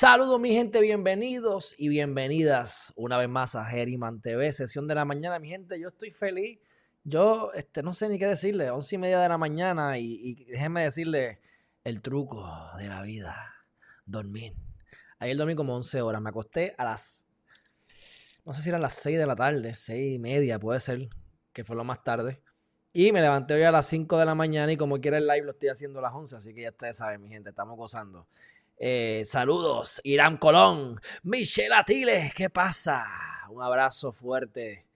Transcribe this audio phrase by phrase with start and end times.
[0.00, 5.04] Saludos mi gente, bienvenidos y bienvenidas una vez más a Herriman TV, sesión de la
[5.04, 6.60] mañana, mi gente, yo estoy feliz,
[7.02, 10.44] yo este, no sé ni qué decirle, once y media de la mañana y, y
[10.44, 11.40] déjenme decirle
[11.82, 12.48] el truco
[12.78, 13.34] de la vida,
[14.06, 14.54] dormir.
[15.18, 17.26] Ayer dormí como 11 horas, me acosté a las,
[18.44, 21.08] no sé si eran las 6 de la tarde, 6 y media puede ser,
[21.52, 22.40] que fue lo más tarde.
[22.92, 25.42] Y me levanté hoy a las 5 de la mañana y como quiera el live
[25.42, 28.28] lo estoy haciendo a las 11, así que ya ustedes saben, mi gente, estamos gozando.
[28.80, 33.04] Eh, saludos, Irán Colón, Michelle Atiles, ¿qué pasa?
[33.50, 34.86] Un abrazo fuerte.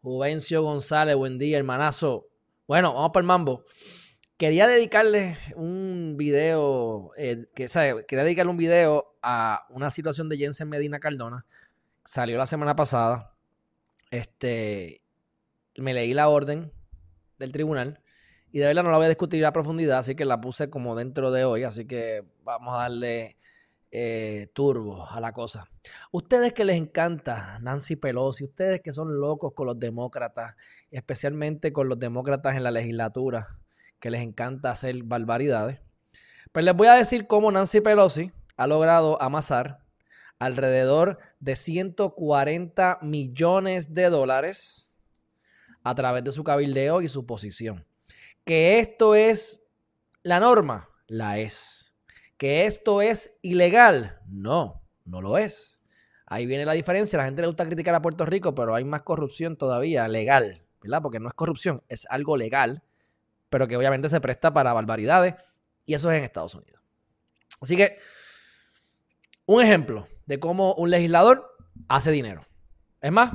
[0.00, 2.28] Juvencio González, buen día, hermanazo.
[2.68, 3.64] Bueno, vamos para el mambo.
[4.36, 7.66] Quería dedicarle un video, eh, que,
[8.06, 11.44] quería dedicarle un video a una situación de Jensen Medina Cardona.
[12.04, 13.34] Salió la semana pasada.
[14.12, 15.02] Este,
[15.78, 16.72] me leí la orden
[17.38, 18.01] del tribunal
[18.52, 20.94] y de verdad no la voy a discutir a profundidad, así que la puse como
[20.94, 23.36] dentro de hoy, así que vamos a darle
[23.90, 25.68] eh, turbo a la cosa.
[26.12, 30.54] Ustedes que les encanta Nancy Pelosi, ustedes que son locos con los demócratas,
[30.90, 33.58] especialmente con los demócratas en la legislatura,
[33.98, 35.80] que les encanta hacer barbaridades,
[36.52, 39.78] pues les voy a decir cómo Nancy Pelosi ha logrado amasar
[40.38, 44.94] alrededor de 140 millones de dólares
[45.82, 47.86] a través de su cabildeo y su posición.
[48.44, 49.62] Que esto es
[50.22, 51.94] la norma, la es.
[52.36, 55.80] Que esto es ilegal, no, no lo es.
[56.26, 57.18] Ahí viene la diferencia.
[57.18, 61.02] La gente le gusta criticar a Puerto Rico, pero hay más corrupción todavía, legal, ¿verdad?
[61.02, 62.82] Porque no es corrupción, es algo legal,
[63.50, 65.34] pero que obviamente se presta para barbaridades,
[65.84, 66.80] y eso es en Estados Unidos.
[67.60, 67.98] Así que,
[69.46, 71.54] un ejemplo de cómo un legislador
[71.88, 72.46] hace dinero.
[73.00, 73.32] Es más,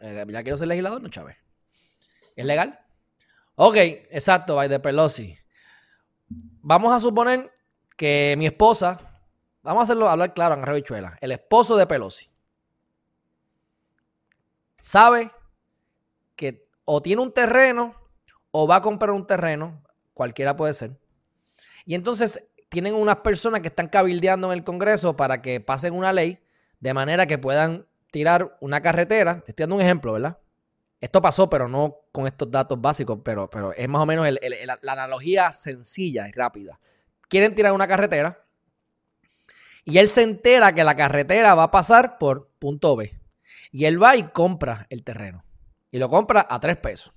[0.00, 1.36] eh, ya quiero ser legislador, no Chávez.
[2.34, 2.80] ¿Es legal?
[3.60, 5.36] Ok, exacto, by de Pelosi.
[6.28, 7.52] Vamos a suponer
[7.96, 8.98] que mi esposa,
[9.64, 12.30] vamos a hacerlo hablar claro en Revichuela, el esposo de Pelosi,
[14.78, 15.32] sabe
[16.36, 17.96] que o tiene un terreno
[18.52, 19.82] o va a comprar un terreno,
[20.14, 20.96] cualquiera puede ser.
[21.84, 26.12] Y entonces tienen unas personas que están cabildeando en el Congreso para que pasen una
[26.12, 26.38] ley
[26.78, 29.40] de manera que puedan tirar una carretera.
[29.40, 30.38] Te estoy dando un ejemplo, ¿verdad?
[31.00, 34.26] Esto pasó, pero no con estos datos básicos, pero, pero es más o menos
[34.82, 36.80] la analogía sencilla y rápida.
[37.28, 38.44] Quieren tirar una carretera
[39.84, 43.10] y él se entera que la carretera va a pasar por punto B.
[43.70, 45.44] Y él va y compra el terreno.
[45.90, 47.14] Y lo compra a tres pesos.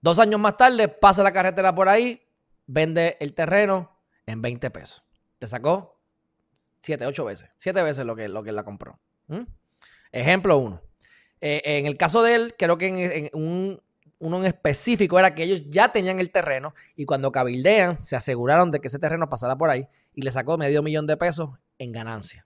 [0.00, 2.22] Dos años más tarde pasa la carretera por ahí,
[2.66, 5.02] vende el terreno en 20 pesos.
[5.40, 6.00] Le sacó
[6.78, 7.50] siete, ocho veces.
[7.56, 9.00] Siete veces lo que, lo que la compró.
[9.26, 9.42] ¿Mm?
[10.12, 10.82] Ejemplo uno.
[11.48, 13.80] Eh, en el caso de él, creo que en, un,
[14.18, 18.72] uno en específico era que ellos ya tenían el terreno y cuando cabildean se aseguraron
[18.72, 21.92] de que ese terreno pasara por ahí y le sacó medio millón de pesos en
[21.92, 22.44] ganancia.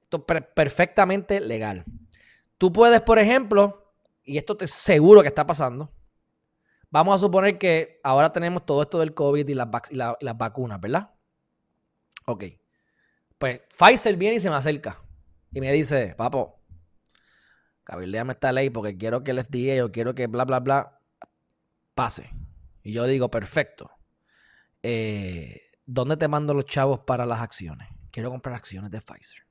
[0.00, 1.84] Esto es perfectamente legal.
[2.56, 3.92] Tú puedes, por ejemplo,
[4.24, 5.92] y esto te seguro que está pasando,
[6.88, 10.80] vamos a suponer que ahora tenemos todo esto del COVID y las, y las vacunas,
[10.80, 11.10] ¿verdad?
[12.24, 12.44] Ok.
[13.36, 14.98] Pues Pfizer viene y se me acerca
[15.52, 16.57] y me dice, papo,
[17.88, 21.00] cabildeame esta ley porque quiero que el FDA o quiero que bla, bla, bla
[21.94, 22.30] pase.
[22.82, 23.90] Y yo digo, perfecto.
[24.82, 27.88] Eh, ¿Dónde te mando los chavos para las acciones?
[28.10, 29.42] Quiero comprar acciones de Pfizer.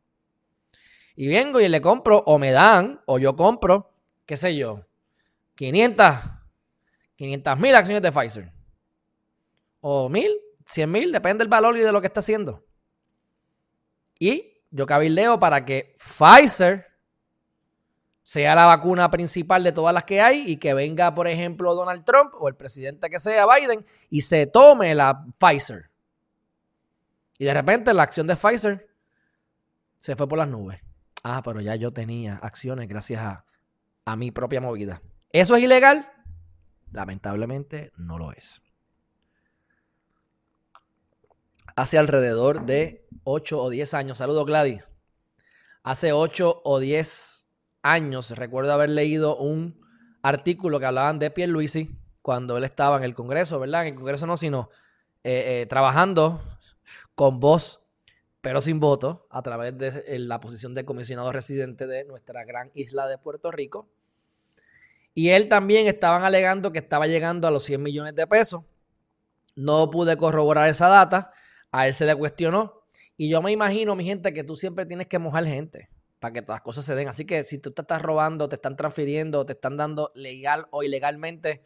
[1.16, 3.92] Y vengo y le compro, o me dan, o yo compro,
[4.28, 4.86] qué sé yo,
[5.56, 6.06] 500,
[7.16, 8.54] 500 mil acciones de Pfizer.
[9.80, 10.32] O mil,
[10.64, 12.68] 100 mil, depende del valor y de lo que está haciendo.
[14.20, 16.86] Y yo cabildeo para que Pfizer
[18.28, 22.04] sea la vacuna principal de todas las que hay y que venga, por ejemplo, Donald
[22.04, 25.90] Trump o el presidente que sea Biden y se tome la Pfizer.
[27.38, 28.86] Y de repente la acción de Pfizer
[29.96, 30.82] se fue por las nubes.
[31.24, 33.46] Ah, pero ya yo tenía acciones gracias a,
[34.04, 35.02] a mi propia movida.
[35.32, 36.12] ¿Eso es ilegal?
[36.92, 38.62] Lamentablemente no lo es.
[41.78, 44.92] Hace alrededor de 8 o 10 años, saludos Gladys,
[45.82, 47.37] hace 8 o 10
[47.92, 49.80] años recuerdo haber leído un
[50.22, 51.90] artículo que hablaban de Pierluisi
[52.22, 53.84] cuando él estaba en el Congreso, ¿verdad?
[53.84, 54.70] En el Congreso no, sino
[55.24, 56.42] eh, eh, trabajando
[57.16, 57.82] con voz
[58.48, 63.06] pero sin voto, a través de la posición de comisionado residente de nuestra gran isla
[63.06, 63.90] de Puerto Rico.
[65.14, 68.64] Y él también estaban alegando que estaba llegando a los 100 millones de pesos.
[69.58, 71.34] No pude corroborar esa data.
[71.72, 72.84] A él se le cuestionó.
[73.18, 76.42] Y yo me imagino, mi gente, que tú siempre tienes que mojar gente para que
[76.42, 77.08] todas las cosas se den.
[77.08, 80.84] Así que si tú te estás robando, te están transfiriendo, te están dando legal o
[80.84, 81.64] ilegalmente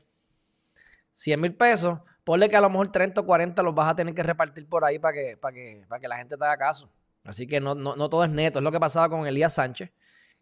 [1.12, 4.14] 100 mil pesos, ponle que a lo mejor 30 o 40 los vas a tener
[4.14, 6.92] que repartir por ahí para que, para que, que la gente te haga caso.
[7.24, 8.60] Así que no, no, todo es neto.
[8.60, 9.92] Es lo que pasaba con Elías Sánchez,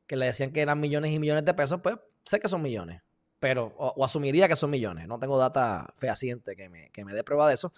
[0.08, 1.82] que le decían que eran millones y millones de pesos.
[1.82, 3.02] Pues sé que son millones,
[3.40, 5.08] pero, o, asumiría que son millones.
[5.08, 7.74] No tengo data fehaciente que me, que me dé prueba de eso.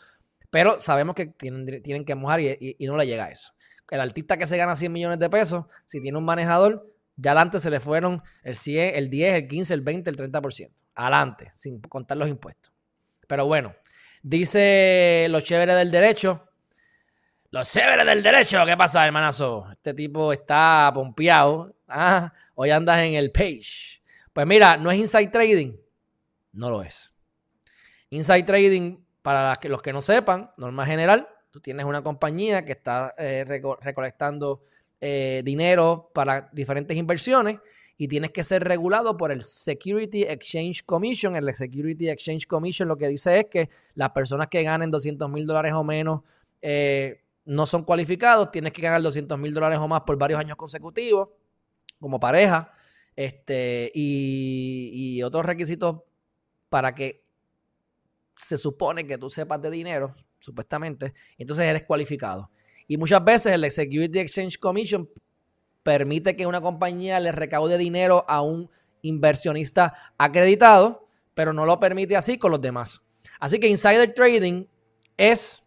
[0.51, 3.53] Pero sabemos que tienen, tienen que mojar y, no le llega a eso.
[3.91, 7.59] El artista que se gana 100 millones de pesos, si tiene un manejador, ya adelante
[7.59, 10.71] se le fueron el 100, el 10, el 15, el 20, el 30%.
[10.95, 12.73] Adelante, sin contar los impuestos.
[13.27, 13.75] Pero bueno,
[14.23, 16.47] dice los chéveres del derecho.
[17.49, 19.67] Los chéveres del derecho, ¿qué pasa, hermanazo?
[19.73, 21.75] Este tipo está pompeado.
[21.89, 24.01] Ah, hoy andas en el page.
[24.31, 25.75] Pues mira, no es inside trading.
[26.53, 27.13] No lo es.
[28.09, 33.13] Inside trading, para los que no sepan, norma general, tú tienes una compañía que está
[33.17, 34.61] eh, recolectando
[34.99, 37.59] eh, dinero para diferentes inversiones
[37.97, 41.35] y tienes que ser regulado por el Security Exchange Commission.
[41.35, 45.45] El Security Exchange Commission lo que dice es que las personas que ganen 200 mil
[45.45, 46.21] dólares o menos
[46.61, 50.55] eh, no son cualificados, tienes que ganar 200 mil dólares o más por varios años
[50.55, 51.29] consecutivos
[51.99, 52.71] como pareja
[53.15, 55.97] este, y, otros requisitos
[56.69, 57.20] para que
[58.41, 62.49] se supone que tú sepas de dinero, supuestamente, entonces eres cualificado.
[62.87, 65.09] Y muchas veces el Security Exchange Commission
[65.83, 68.69] permite que una compañía le recaude dinero a un
[69.01, 73.01] inversionista acreditado, pero no lo permite así con los demás.
[73.39, 74.65] Así que insider trading
[75.17, 75.63] es,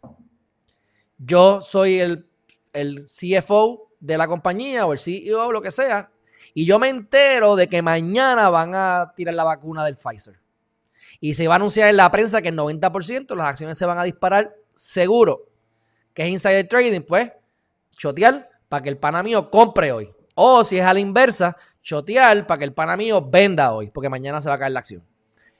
[1.18, 2.28] yo soy el,
[2.72, 6.10] el CFO de la compañía o el CEO o lo que sea,
[6.52, 10.43] y yo me entero de que mañana van a tirar la vacuna del Pfizer.
[11.20, 13.98] Y se va a anunciar en la prensa que el 90% las acciones se van
[13.98, 15.48] a disparar seguro.
[16.12, 17.00] que es insider trading?
[17.02, 17.30] Pues
[17.96, 20.12] chotear para que el pana mío compre hoy.
[20.34, 24.08] O si es a la inversa, chotear para que el pana mío venda hoy, porque
[24.08, 25.02] mañana se va a caer la acción.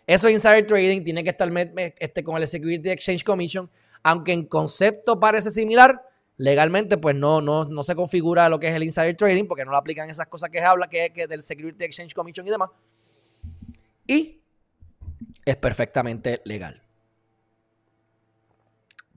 [0.06, 1.50] Eso es insider trading, tiene que estar
[1.98, 3.70] este, con el Security Exchange Commission,
[4.02, 6.02] aunque en concepto parece similar,
[6.36, 9.70] legalmente pues no, no, no se configura lo que es el insider trading, porque no
[9.70, 12.70] lo aplican esas cosas que habla, que es del Security Exchange Commission y demás.
[14.06, 14.40] Y
[15.44, 16.82] es perfectamente legal.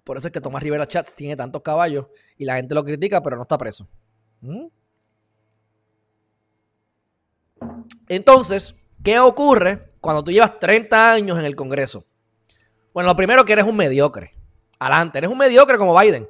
[0.03, 2.07] Por eso es que Tomás Rivera Chats tiene tantos caballos
[2.37, 3.87] y la gente lo critica, pero no está preso.
[4.41, 4.67] ¿Mm?
[8.07, 12.05] Entonces, ¿qué ocurre cuando tú llevas 30 años en el Congreso?
[12.93, 14.33] Bueno, lo primero que eres un mediocre.
[14.79, 16.29] Adelante, eres un mediocre como Biden.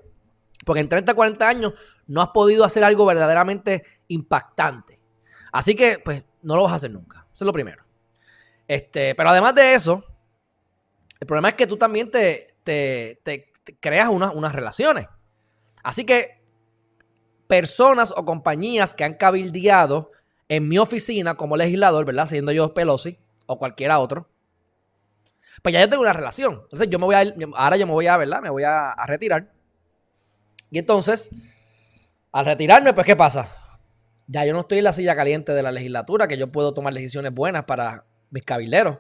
[0.66, 1.74] Porque en 30, 40 años
[2.08, 5.00] no has podido hacer algo verdaderamente impactante.
[5.52, 7.28] Así que, pues, no lo vas a hacer nunca.
[7.34, 7.87] Eso es lo primero.
[8.68, 10.04] Este, pero además de eso,
[11.20, 12.56] el problema es que tú también te,
[13.80, 15.08] creas unas relaciones.
[15.84, 16.42] Así que
[17.48, 20.12] personas o compañías que han cabildeado
[20.50, 22.28] en mi oficina como legislador, ¿verdad?
[22.28, 24.30] Siendo yo Pelosi o cualquiera otro,
[25.62, 26.60] pues ya yo tengo una relación.
[26.64, 27.24] Entonces yo me voy a
[27.56, 28.42] ahora yo me voy a, ¿verdad?
[28.42, 29.52] Me voy a, a retirar.
[30.70, 31.30] Y entonces,
[32.34, 33.50] al retirarme, pues ¿qué pasa?
[34.28, 36.94] Ya yo no estoy en la silla caliente de la legislatura, que yo puedo tomar
[36.94, 38.98] decisiones buenas para mis cabilderos.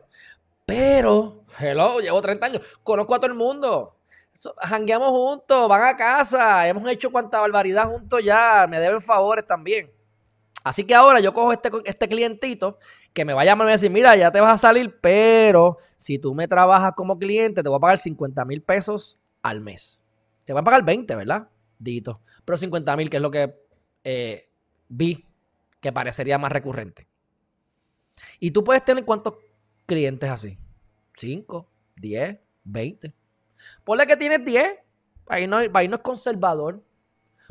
[0.66, 3.98] Pero, hello, llevo 30 años, conozco a todo el mundo
[4.57, 9.92] jangueamos juntos, van a casa, hemos hecho cuanta barbaridad juntos ya, me deben favores también.
[10.64, 12.78] Así que ahora yo cojo este, este clientito
[13.14, 14.68] que me va a llamar y me va a decir, mira, ya te vas a
[14.68, 19.18] salir, pero si tú me trabajas como cliente, te voy a pagar 50 mil pesos
[19.42, 20.04] al mes.
[20.44, 21.48] Te voy a pagar 20, ¿verdad?
[21.80, 22.19] Dito.
[22.44, 23.56] Pero 50 mil, que es lo que
[24.04, 24.50] eh,
[24.90, 25.26] vi
[25.80, 27.07] que parecería más recurrente.
[28.40, 29.36] Y tú puedes tener cuántos
[29.86, 30.57] clientes así.
[31.16, 33.14] 5, 10, 20.
[33.83, 34.80] Ponle que tienes 10.
[35.28, 36.83] Ahí no, ahí no es conservador.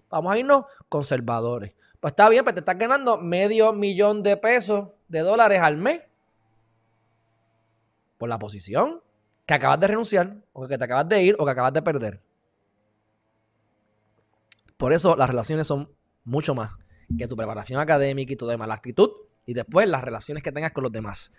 [0.09, 1.75] Vamos a irnos conservadores.
[2.01, 6.03] Pues está bien, pues te estás ganando medio millón de pesos, de dólares al mes.
[8.19, 9.03] Por la posición
[9.45, 12.23] que acabas de renunciar, o que te acabas de ir, o que acabas de perder.
[14.77, 15.91] Por eso las relaciones son
[16.25, 16.73] mucho más
[17.17, 20.73] que tu preparación académica y tu demás, la actitud y después las relaciones que tengas
[20.73, 21.33] con los demás.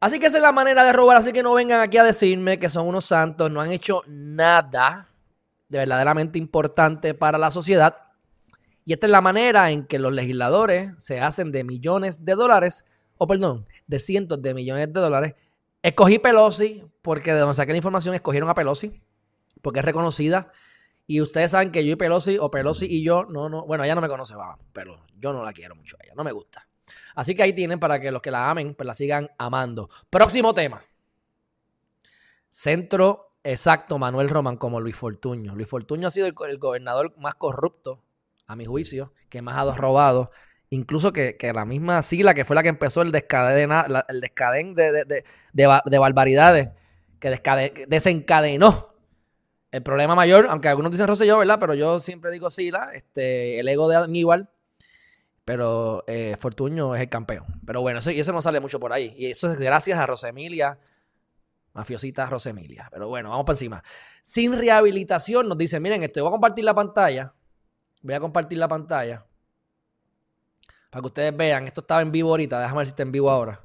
[0.00, 1.16] Así que esa es la manera de robar.
[1.16, 5.08] Así que no vengan aquí a decirme que son unos santos, no han hecho nada
[5.68, 7.96] de verdaderamente importante para la sociedad.
[8.84, 12.84] Y esta es la manera en que los legisladores se hacen de millones de dólares,
[13.16, 15.34] o perdón, de cientos de millones de dólares.
[15.82, 19.00] Escogí Pelosi porque de donde saqué la información escogieron a Pelosi,
[19.62, 20.50] porque es reconocida
[21.06, 23.94] Y ustedes saben que yo y Pelosi, o Pelosi y yo, no, no, bueno, ella
[23.94, 26.66] no me conoce, va, pero yo no la quiero mucho ella, no me gusta.
[27.14, 29.88] Así que ahí tienen para que los que la amen, pues la sigan amando.
[30.10, 30.82] Próximo tema.
[32.48, 35.54] Centro exacto, Manuel Román como Luis Fortuño.
[35.54, 38.02] Luis Fortuño ha sido el, gobernador más corrupto,
[38.46, 40.30] a mi juicio, que más ha robado.
[40.70, 45.98] Incluso que, la misma Sila, que fue la que empezó el, descadena, el descaden de,
[45.98, 46.70] barbaridades,
[47.18, 48.92] que desencadenó
[49.70, 51.58] el problema mayor, aunque algunos dicen Rosselló, ¿verdad?
[51.58, 54.50] Pero yo siempre digo Sila, este, el ego de Aníbal
[55.44, 57.44] pero eh, Fortuño es el campeón.
[57.66, 59.12] Pero bueno, eso, y eso no sale mucho por ahí.
[59.16, 60.78] Y eso es gracias a Rosemilia,
[61.72, 62.88] mafiosita Rosemilia.
[62.92, 63.82] Pero bueno, vamos para encima.
[64.22, 67.32] Sin rehabilitación nos dice, miren, esto voy a compartir la pantalla.
[68.02, 69.26] Voy a compartir la pantalla.
[70.90, 72.60] Para que ustedes vean, esto estaba en vivo ahorita.
[72.60, 73.60] Déjame ver si está en vivo ahora.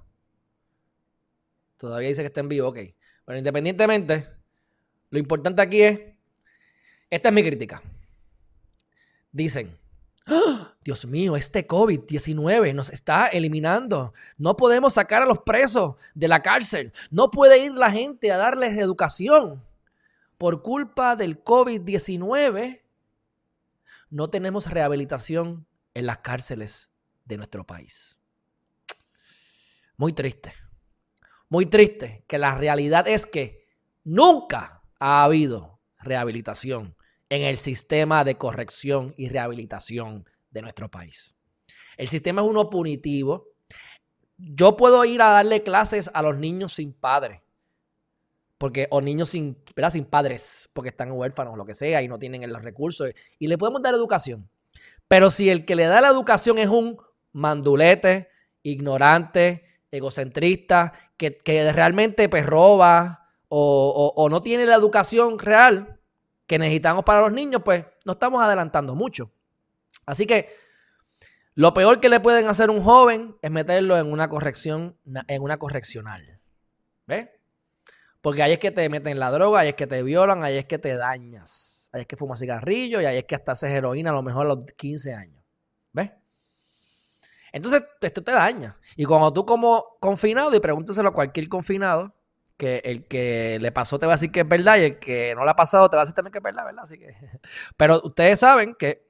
[1.77, 2.79] Todavía dice que está en vivo, ok.
[3.25, 4.27] Bueno, independientemente,
[5.09, 6.01] lo importante aquí es,
[7.09, 7.83] esta es mi crítica.
[9.31, 9.77] Dicen,
[10.83, 14.13] Dios mío, este COVID-19 nos está eliminando.
[14.37, 16.91] No podemos sacar a los presos de la cárcel.
[17.09, 19.63] No puede ir la gente a darles educación.
[20.37, 22.81] Por culpa del COVID-19,
[24.09, 26.91] no tenemos rehabilitación en las cárceles
[27.25, 28.17] de nuestro país.
[29.95, 30.53] Muy triste.
[31.49, 33.67] Muy triste que la realidad es que
[34.03, 36.96] nunca ha habido rehabilitación
[37.29, 41.35] en el sistema de corrección y rehabilitación de nuestro país.
[41.97, 43.47] El sistema es uno punitivo.
[44.37, 47.43] Yo puedo ir a darle clases a los niños sin padre.
[48.57, 49.57] Porque, o niños sin,
[49.91, 53.11] sin padres, porque están huérfanos lo que sea y no tienen los recursos.
[53.37, 54.49] Y le podemos dar educación.
[55.07, 56.97] Pero si el que le da la educación es un
[57.33, 58.29] mandulete,
[58.63, 61.39] ignorante, egocentrista, que,
[61.71, 65.96] realmente pues, roba o, o no tiene la educación real,
[66.47, 69.31] que necesitamos para los niños, pues no estamos adelantando mucho.
[70.05, 70.49] Así que
[71.53, 75.41] lo peor que le pueden hacer a un joven es meterlo en una corrección, en
[75.41, 76.39] una correccional.
[77.05, 77.29] ¿Ves?
[78.21, 80.65] Porque ahí es que te meten la droga, ahí es que te violan, ahí es
[80.65, 81.89] que te dañas.
[81.91, 84.45] Ahí es que fumas cigarrillo y ahí es que hasta haces heroína a lo mejor
[84.45, 85.43] a los 15 años.
[85.93, 86.11] ¿Ves?
[87.51, 88.77] Entonces, esto te daña.
[88.95, 92.13] Y cuando tú como confinado, y pregúntaselo a cualquier confinado,
[92.57, 95.33] que el que le pasó te va a decir que es verdad y el que
[95.35, 96.83] no le ha pasado te va a decir también que es verdad, ¿verdad?
[96.83, 97.15] Así que,
[97.77, 99.07] pero ustedes saben que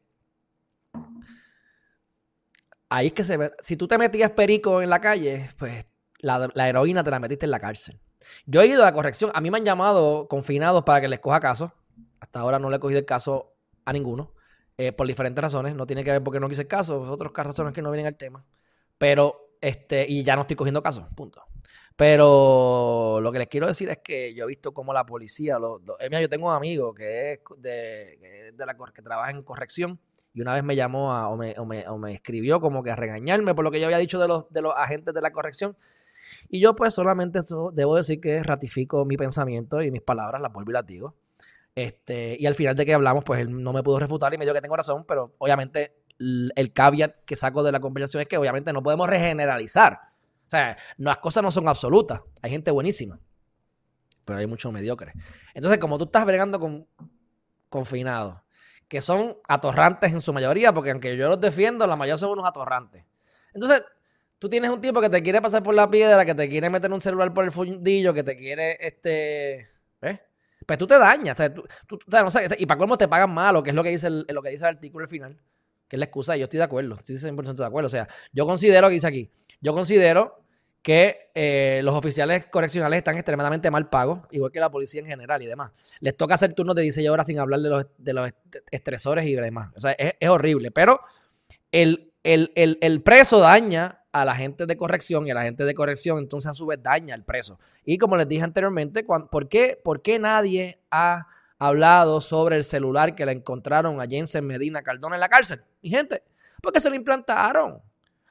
[2.89, 5.87] ahí es que se ve, si tú te metías perico en la calle, pues
[6.19, 7.99] la, heroína te la metiste en la cárcel.
[8.45, 11.39] Yo he ido a corrección, a mí me han llamado confinados para que les coja
[11.39, 11.73] caso,
[12.19, 14.33] hasta ahora no le he cogido el caso a ninguno,
[14.77, 17.73] eh, por diferentes razones, no tiene que ver porque no quise el caso, otras razones
[17.73, 18.45] que no vienen al tema,
[18.97, 21.43] pero este, y ya no estoy cogiendo caso, punto.
[21.97, 25.81] Pero lo que les quiero decir es que yo he visto cómo la policía, los,
[25.99, 29.99] eh, yo tengo un amigo que es de, de la que trabaja en corrección
[30.31, 32.95] y una vez me llamó o, me, o, me, o, me, escribió como que a
[32.95, 35.75] regañarme por lo que yo había dicho de los, de los agentes de la corrección.
[36.47, 37.39] Y yo pues solamente
[37.73, 41.15] debo decir que ratifico mi pensamiento y mis palabras, las vuelvo y las digo.
[41.73, 44.45] Este, y al final de que hablamos, pues él no me pudo refutar y me
[44.45, 48.37] dijo que tengo razón, pero obviamente el caveat que saco de la conversación es que
[48.37, 50.16] obviamente no podemos regeneralizar.
[50.47, 52.21] O sea, las cosas no son absolutas.
[52.41, 53.19] Hay gente buenísima,
[54.23, 55.13] pero hay muchos mediocres.
[55.53, 56.87] Entonces, como tú estás bregando con
[57.69, 58.39] confinados,
[58.87, 62.47] que son atorrantes en su mayoría, porque aunque yo los defiendo, la mayoría son unos
[62.47, 63.03] atorrantes.
[63.53, 63.83] Entonces,
[64.39, 66.91] tú tienes un tipo que te quiere pasar por la piedra, que te quiere meter
[66.93, 69.69] un celular por el fundillo, que te quiere, este,
[70.01, 70.19] ¿ves?
[70.65, 71.35] Pues tú te dañas.
[71.35, 73.89] O sea, tú, no sé, y para cómo te pagan malo, que es lo que
[73.89, 75.37] dice el, lo que dice el artículo al final,
[75.89, 77.87] que es la excusa, y yo estoy de acuerdo, estoy 100% de acuerdo.
[77.87, 79.29] O sea, yo considero que dice aquí,
[79.61, 80.37] yo considero
[80.87, 85.41] que eh, los oficiales correccionales están extremadamente mal pagos, igual que la policía en general
[85.41, 85.71] y demás.
[85.99, 88.31] Les toca hacer turnos de 16 horas sin hablar de los,
[88.71, 89.69] estresores y demás.
[89.75, 90.71] O sea, es, horrible.
[90.71, 91.01] Pero
[91.73, 96.19] el, el, preso daña a la gente de corrección y a la gente de corrección
[96.19, 97.59] entonces a su vez daña al preso.
[97.83, 101.27] Y como les dije anteriormente, ¿por, qué, ¿por qué nadie ha
[101.59, 105.61] hablado sobre el celular que le encontraron a Jensen Medina Cardona en la cárcel?
[105.81, 106.23] Mi gente,
[106.61, 107.81] porque se lo implantaron.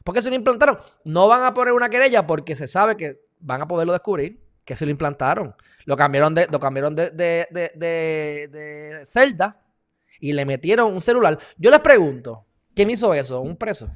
[0.07, 0.79] ¿Por qué se lo implantaron?
[1.03, 4.77] No van a poner una querella porque se sabe que van a poderlo descubrir, que
[4.77, 5.57] se lo implantaron.
[5.85, 9.61] Lo cambiaron de, lo cambiaron de, de, de, celda
[10.21, 11.37] y le metieron un celular.
[11.59, 13.41] Yo les pregunto, ¿quién hizo eso?
[13.41, 13.91] ¿Un preso?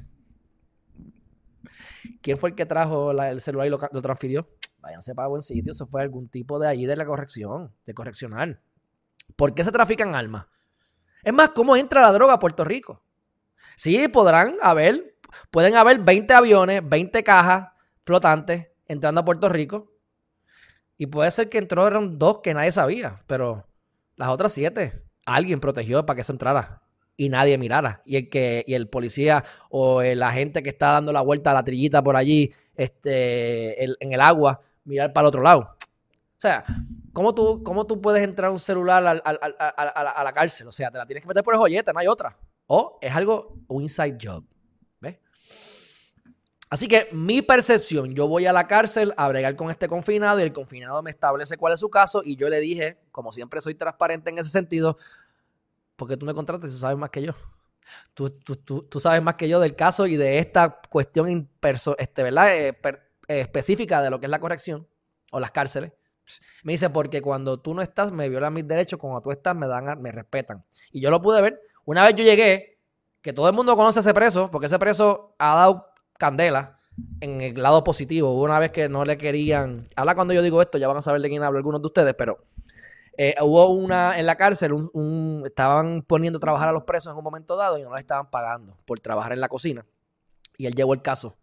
[2.21, 4.49] ¿Quién fue el que trajo el celular y lo, transfirió?
[4.79, 5.71] Váyanse para buen sitio.
[5.71, 8.59] Eso fue algún tipo de ahí de la corrección, de correccional.
[9.37, 10.45] ¿Por qué se trafican armas?
[11.23, 13.01] Es más, ¿cómo entra la droga a Puerto Rico?
[13.77, 15.10] Sí, podrán haber
[15.49, 17.69] pueden haber 20 aviones, 20 cajas
[18.05, 19.91] flotantes entrando a Puerto Rico.
[20.97, 23.67] Y puede ser que entraron dos que nadie sabía, pero
[24.15, 26.81] las otras siete alguien protegió para que eso entrara
[27.17, 28.01] y nadie mirara.
[28.05, 31.53] Y el que, y el policía o el agente que está dando la vuelta a
[31.53, 35.61] la trillita por allí, este, en el agua, mirar para el otro lado.
[35.61, 36.63] O sea,
[37.13, 40.67] ¿cómo tú, cómo tú puedes entrar un celular a, la cárcel?
[40.67, 42.35] O sea, te la tienes que meter por el joyeta, no hay otra.
[42.65, 44.43] O es algo, un inside job.
[46.71, 50.43] Así que mi percepción, yo voy a la cárcel a bregar con este confinado y
[50.43, 53.75] el confinado me establece cuál es su caso y yo le dije, como siempre soy
[53.75, 54.97] transparente en ese sentido,
[55.97, 57.33] porque tú me contratas y tú sabes más que yo.
[58.13, 61.49] Tú, tú, sabes más que yo del caso y de esta cuestión
[61.97, 62.57] este, ¿verdad?
[62.57, 64.87] Eh, eh, específica de lo que es la corrección
[65.33, 65.91] o las cárceles.
[66.63, 69.67] Me dice, porque cuando tú no estás, me violan mis derechos, cuando tú estás, me
[69.67, 70.63] dan, me respetan.
[70.93, 71.61] Y yo lo pude ver.
[71.83, 72.79] Una vez yo llegué,
[73.21, 75.90] que todo el mundo conoce a ese preso, porque ese preso ha dado
[76.21, 76.79] candela
[77.19, 78.39] en el lado positivo.
[78.39, 79.87] Una vez que no le querían.
[79.95, 82.13] Habla cuando yo digo esto, ya van a saber de quién hablo algunos de ustedes,
[82.13, 82.45] pero
[83.17, 84.71] eh, hubo una en la cárcel,
[85.45, 88.29] estaban poniendo a trabajar a los presos en un momento dado y no les estaban
[88.29, 89.85] pagando por trabajar en la cocina.
[90.57, 91.37] Y él llevó el caso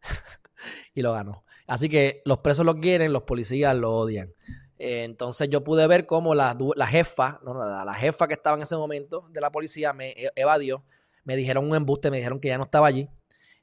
[0.94, 1.44] y lo ganó.
[1.66, 4.32] Así que los presos lo quieren, los policías lo odian.
[4.78, 6.56] Eh, entonces yo pude ver cómo la,
[6.86, 10.84] jefa, no, la, jefa que estaba en ese momento de la policía me e, evadió.
[11.24, 13.08] Me dijeron un embuste, me dijeron que ya no estaba allí.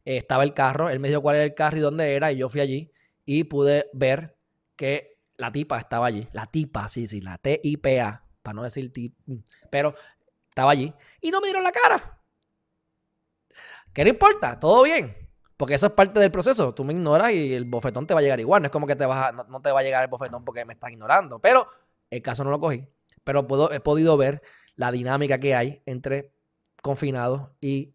[0.05, 2.49] Estaba el carro, él me dijo cuál era el carro y dónde era, y yo
[2.49, 2.91] fui allí
[3.25, 4.37] y pude ver
[4.75, 6.27] que la tipa estaba allí.
[6.33, 9.37] La tipa, sí, sí, la T-I-P-A, para no decir tip, mm,
[9.69, 9.93] pero
[10.49, 12.19] estaba allí y no me dieron la cara.
[13.93, 14.59] ¿Qué le importa?
[14.59, 15.15] ¿Todo bien?
[15.57, 16.73] Porque eso es parte del proceso.
[16.73, 18.61] Tú me ignoras y el bofetón te va a llegar igual.
[18.61, 20.73] No es como que te vas no, te va a llegar el bofetón porque me
[20.73, 21.39] estás ignorando.
[21.39, 21.67] Pero
[22.09, 22.87] el caso no lo cogí.
[23.23, 24.41] Pero puedo, he podido ver
[24.75, 26.33] la dinámica que hay entre
[26.81, 27.93] confinados y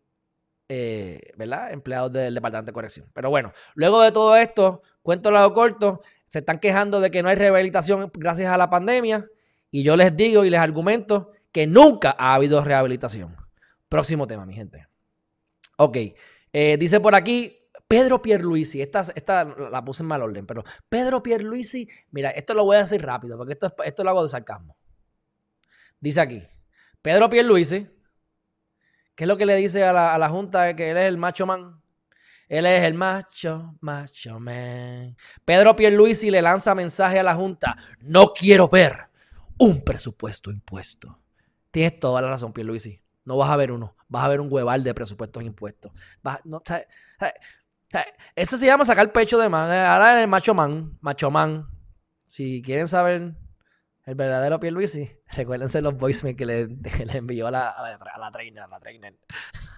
[0.68, 1.73] eh, ¿verdad?
[1.73, 3.11] empleados del Departamento de Corrección.
[3.12, 7.28] Pero bueno, luego de todo esto, cuento lado corto, se están quejando de que no
[7.28, 9.26] hay rehabilitación gracias a la pandemia.
[9.70, 13.37] Y yo les digo y les argumento que nunca ha habido rehabilitación.
[13.88, 14.87] Próximo tema, mi gente.
[15.78, 15.99] Ok.
[16.52, 17.58] Eh, dice por aquí,
[17.88, 22.64] Pedro Pierluisi, esta, esta la puse en mal orden, pero Pedro Pierluisi, mira, esto lo
[22.64, 24.76] voy a decir rápido, porque esto, esto lo hago de sarcasmo.
[26.00, 26.43] Dice aquí,
[27.00, 27.86] Pedro Pierluisi,
[29.17, 31.17] ¿qué es lo que le dice a la, a la Junta que él es el
[31.17, 31.83] macho man?
[32.49, 35.17] Él es el macho, macho man.
[35.45, 39.09] Pedro Pierluisi le lanza mensaje a la Junta, no quiero ver
[39.59, 41.19] un presupuesto impuesto.
[41.73, 43.02] Tienes toda la razón, Pierluisi.
[43.25, 45.91] No vas a ver uno, vas a ver un hueval de presupuestos e impuestos.
[48.37, 49.71] eso se llama sacar pecho de más.
[49.71, 51.69] Ahora el macho man, macho man.
[52.26, 53.35] Si quieren saber
[54.06, 56.69] el verdadero Pierluisi, recuérdense los voicemails que le,
[57.12, 58.64] envió a la, a la, a la trainer.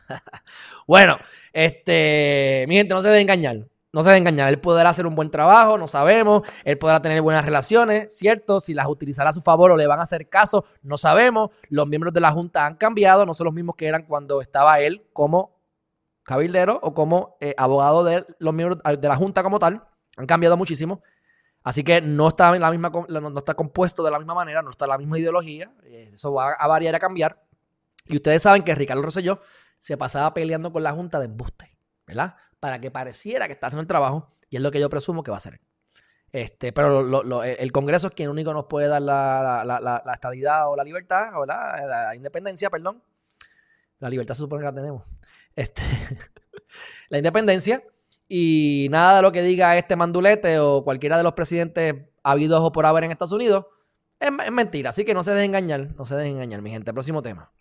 [0.87, 1.19] bueno,
[1.53, 5.15] este, mi gente, no se debe engañar no se debe engañar, él podrá hacer un
[5.15, 8.61] buen trabajo, no sabemos, él podrá tener buenas relaciones, ¿cierto?
[8.61, 11.51] Si las utilizará a su favor o le van a hacer caso, no sabemos.
[11.71, 14.81] Los miembros de la Junta han cambiado, no son los mismos que eran cuando estaba
[14.81, 15.57] él como
[16.23, 19.83] cabildero o como eh, abogado de los miembros de la Junta como tal.
[20.19, 21.03] Han cambiado muchísimo.
[21.69, 24.71] Así que no está, en la misma, no está compuesto de la misma manera, no
[24.71, 25.73] está la misma ideología.
[25.85, 27.45] Eso va a variar a cambiar.
[28.07, 29.41] Y ustedes saben que Ricardo Rosselló
[29.79, 31.77] se pasaba peleando con la Junta de embuste,
[32.07, 32.37] ¿verdad?
[32.61, 35.31] para que pareciera que está haciendo el trabajo y es lo que yo presumo que
[35.31, 35.61] va a hacer.
[36.31, 37.01] Este, pero
[37.43, 42.15] el Congreso es quien único nos puede dar la, estadidad o la libertad, o la,
[42.15, 43.03] independencia, perdón.
[43.99, 45.05] La libertad se supone que la tenemos.
[45.55, 45.83] Este,
[47.09, 47.83] la independencia.
[48.29, 52.73] Y nada de lo que diga este mandulete o cualquiera de los presidentes habidos o
[52.73, 53.65] por haber en Estados Unidos
[54.21, 54.91] es, mentira.
[54.91, 56.93] Así que no se dejen engañar, no se dejen engañar, mi gente.
[56.93, 57.53] Próximo tema.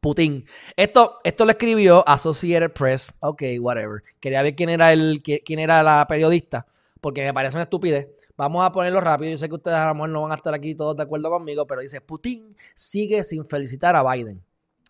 [0.00, 0.44] Putin.
[0.76, 3.12] Esto, esto lo escribió Associated Press.
[3.20, 4.02] Ok, whatever.
[4.20, 6.66] Quería ver quién era, el, quién era la periodista,
[7.00, 8.08] porque me parece una estupidez.
[8.36, 9.30] Vamos a ponerlo rápido.
[9.30, 11.30] Yo sé que ustedes a lo mejor no van a estar aquí todos de acuerdo
[11.30, 14.44] conmigo, pero dice, Putin sigue sin felicitar a Biden.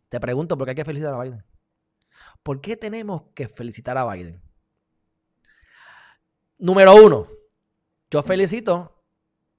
[0.09, 1.45] Te pregunto, ¿por qué hay que felicitar a Biden?
[2.43, 4.43] ¿Por qué tenemos que felicitar a Biden?
[6.59, 7.29] Número uno,
[8.11, 9.03] yo felicito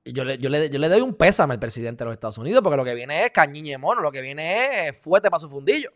[0.05, 2.61] yo le, yo, le, yo le doy un pésame al presidente de los Estados Unidos
[2.61, 5.91] porque lo que viene es cañiñe mono, lo que viene es fuerte para su fundillo.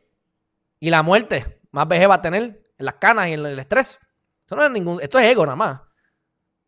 [0.79, 3.99] Y la muerte, más vejez va a tener en las canas y en el estrés.
[4.41, 5.81] Esto no es ningún, esto es ego nada más.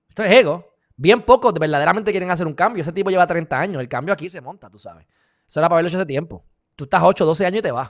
[0.09, 0.75] Esto es ego.
[0.97, 2.81] Bien pocos verdaderamente quieren hacer un cambio.
[2.81, 3.81] Ese tipo lleva 30 años.
[3.81, 5.07] El cambio aquí se monta, tú sabes.
[5.47, 6.43] Eso era para haberlo hecho hace tiempo.
[6.75, 7.89] Tú estás 8, 12 años y te vas.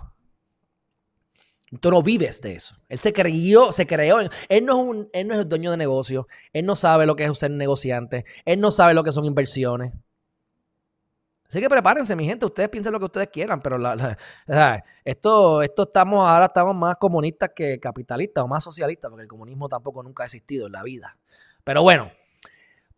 [1.79, 2.75] Tú no vives de eso.
[2.87, 4.19] Él se creyó, se creó.
[4.19, 6.27] Él no, es un, él no es el dueño de negocio.
[6.51, 8.25] Él no sabe lo que es ser negociante.
[8.45, 9.93] Él no sabe lo que son inversiones.
[11.49, 12.45] Así que prepárense, mi gente.
[12.45, 13.77] Ustedes piensen lo que ustedes quieran, pero
[15.03, 19.67] esto, esto estamos, ahora estamos más comunistas que capitalistas o más socialistas, porque el comunismo
[19.67, 21.17] tampoco nunca ha existido en la vida.
[21.63, 22.11] Pero bueno,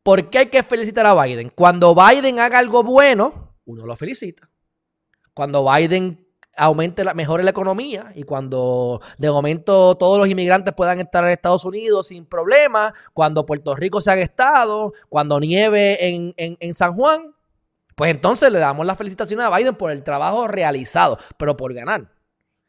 [0.03, 1.49] ¿por qué hay que felicitar a Biden?
[1.55, 4.49] Cuando Biden haga algo bueno, uno lo felicita.
[5.33, 6.20] cuando Biden
[6.57, 11.31] aumente la, mejore la economía y cuando de momento todos los inmigrantes puedan estar en
[11.31, 16.93] Estados Unidos sin problemas, cuando Puerto Rico se haga estado, cuando nieve en, en San
[16.93, 17.33] Juan,
[17.95, 22.11] pues entonces le damos las felicitaciones a Biden por el trabajo realizado, pero por ganar.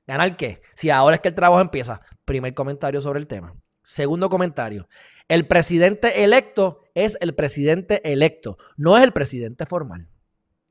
[0.06, 0.60] ¿Ganar qué?
[0.74, 2.00] Si ahora es que el trabajo empieza.
[2.24, 3.54] Primer comentario sobre el tema.
[3.82, 4.88] Segundo comentario.
[5.28, 10.08] El presidente electo es el presidente electo, no es el presidente formal.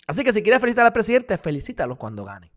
[0.07, 2.53] Así que si quieres felicitar al presidente, felicítalo cuando gane.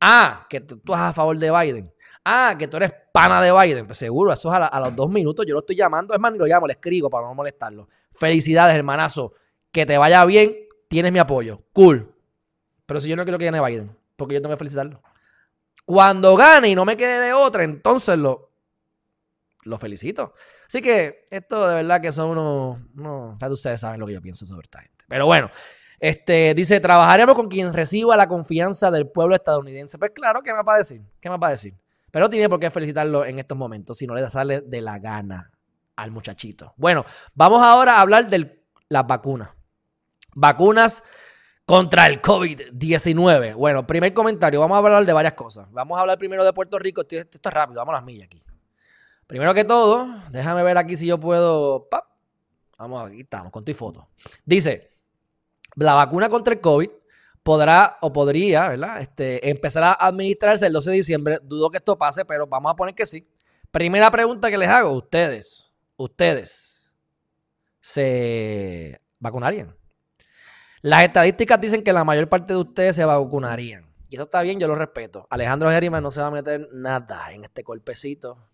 [0.00, 1.92] Ah, que tú, estás a favor de Biden.
[2.24, 3.86] Ah, que tú eres pana de Biden.
[3.86, 5.44] Pues seguro, eso es a, los dos minutos.
[5.46, 6.14] Yo lo estoy llamando.
[6.14, 7.88] Es más, ni lo llamo, le escribo para no molestarlo.
[8.10, 9.32] Felicidades, hermanazo.
[9.70, 10.54] Que te vaya bien.
[10.88, 11.62] Tienes mi apoyo.
[11.72, 12.14] Cool.
[12.86, 15.02] Pero si yo no quiero que gane Biden, porque yo tengo que felicitarlo.
[15.84, 18.52] Cuando gane y no me quede de otra, entonces lo,
[19.64, 20.34] lo felicito.
[20.66, 24.46] Así que esto de verdad que son unos, no, ustedes saben lo que yo pienso
[24.46, 25.04] sobre esta gente.
[25.08, 25.50] Pero bueno,
[26.02, 29.98] este, dice, trabajaremos con quien reciba la confianza del pueblo estadounidense.
[29.98, 31.00] Pues claro, ¿qué me va a decir?
[31.20, 31.76] ¿Qué me va a decir?
[32.10, 34.98] Pero no tiene por qué felicitarlo en estos momentos, si no le sale de la
[34.98, 35.52] gana
[35.94, 36.74] al muchachito.
[36.76, 39.50] Bueno, vamos ahora a hablar de las vacunas.
[40.34, 41.04] Vacunas
[41.64, 43.54] contra el COVID-19.
[43.54, 45.70] Bueno, primer comentario, vamos a hablar de varias cosas.
[45.70, 47.02] Vamos a hablar primero de Puerto Rico.
[47.02, 48.42] Esto, es rápido, vamos a las millas aquí.
[49.28, 51.88] Primero que todo, déjame ver aquí si yo puedo.
[52.76, 54.08] Vamos, aquí estamos, con tu foto.
[54.44, 54.91] Dice:
[55.76, 56.90] la vacuna contra el COVID
[57.42, 59.00] podrá o podría, ¿verdad?
[59.00, 61.38] Este, empezar a administrarse el 12 de diciembre.
[61.42, 63.26] Dudo que esto pase, pero vamos a poner que sí.
[63.70, 66.96] Primera pregunta que les hago: ¿Ustedes, ustedes
[67.80, 69.76] se vacunarían?
[70.82, 73.92] Las estadísticas dicen que la mayor parte de ustedes se vacunarían.
[74.08, 75.26] Y eso está bien, yo lo respeto.
[75.30, 78.50] Alejandro Geriman no se va a meter nada en este golpecito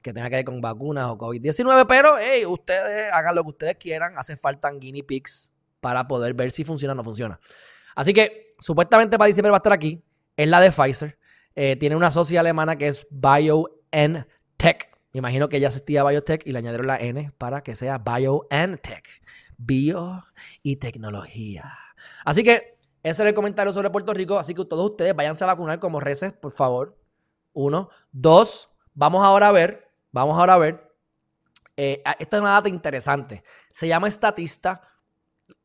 [0.00, 3.76] que tenga que ver con vacunas o COVID-19, pero hey, ustedes hagan lo que ustedes
[3.76, 4.16] quieran.
[4.16, 5.53] Hace falta guinea pigs
[5.84, 7.38] para poder ver si funciona o no funciona.
[7.94, 10.02] Así que supuestamente para diciembre va a estar aquí.
[10.34, 11.18] Es la de Pfizer.
[11.54, 14.88] Eh, tiene una socia alemana que es BioNTech.
[15.12, 19.06] Me imagino que ya existía Biotech y le añadieron la N para que sea BioNTech
[19.58, 20.24] bio
[20.62, 21.70] y tecnología.
[22.24, 24.38] Así que ese era el comentario sobre Puerto Rico.
[24.38, 26.98] Así que todos ustedes váyanse a vacunar como reces, por favor.
[27.52, 27.90] Uno.
[28.10, 30.96] Dos, vamos ahora a ver, vamos ahora a ver.
[31.76, 33.42] Eh, esta es una data interesante.
[33.70, 34.80] Se llama estatista.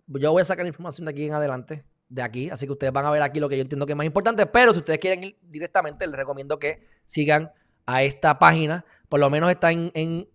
[0.09, 2.49] Yo voy a sacar información de aquí en adelante, de aquí.
[2.49, 4.45] Así que ustedes van a ver aquí lo que yo entiendo que es más importante.
[4.45, 7.51] Pero si ustedes quieren ir directamente, les recomiendo que sigan
[7.85, 8.85] a esta página.
[9.07, 10.27] Por lo menos está en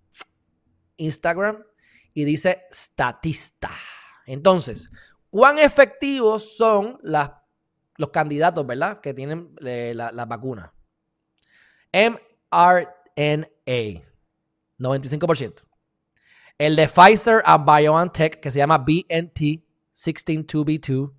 [0.96, 1.64] Instagram
[2.14, 3.70] y dice statista.
[4.26, 4.88] Entonces,
[5.28, 9.00] ¿cuán efectivos son los candidatos, verdad?
[9.00, 10.72] Que tienen eh, la, la, vacuna.
[11.92, 12.22] mRNA,
[14.78, 15.62] 95%.
[16.64, 19.62] El de Pfizer and BioNTech, que se llama BNT
[19.94, 21.12] 162B2,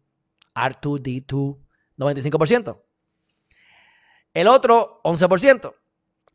[0.56, 1.58] R2D2,
[2.00, 2.82] 95%.
[4.34, 5.76] El otro, 11%.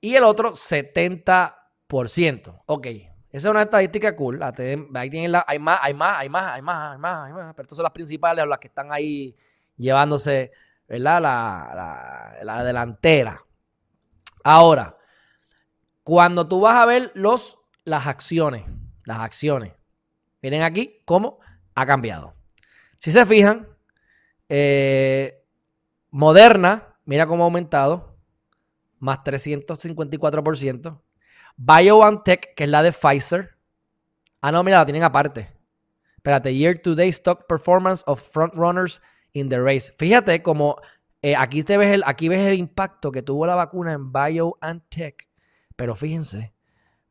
[0.01, 2.62] Y el otro, 70%.
[2.66, 4.40] Ok, esa es una estadística cool.
[4.44, 7.55] Ahí tienen la, hay más, hay más, hay más, hay más, hay más, hay más.
[7.57, 9.35] Pero estas son las principales o las que están ahí
[9.77, 10.53] llevándose,
[10.87, 11.20] ¿verdad?
[11.20, 13.44] La, la, delantera.
[14.44, 14.96] Ahora,
[16.05, 18.66] cuando tú vas a ver los, las acciones,
[19.04, 19.72] las acciones,
[20.42, 21.38] miren aquí cómo
[21.74, 22.34] ha cambiado.
[22.98, 23.68] Si se fijan,
[24.48, 25.42] eh,
[26.10, 28.16] Moderna, mira cómo ha aumentado,
[28.98, 31.02] más 354%.
[31.56, 33.56] BioNTech, que es la de Pfizer.
[34.40, 35.50] Ah, no, mira, la tienen aparte.
[36.16, 39.00] Espérate, Year to Day Stock Performance of Frontrunners
[39.32, 39.92] in the Race.
[39.98, 40.76] Fíjate como
[41.22, 45.28] eh, aquí, te ves el, aquí ves el impacto que tuvo la vacuna en BioNTech.
[45.76, 46.54] Pero fíjense,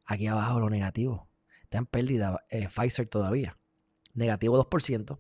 [0.06, 1.29] aquí abajo lo negativo.
[1.70, 3.56] Está en pérdida eh, Pfizer todavía.
[4.16, 5.20] Negativo 2%.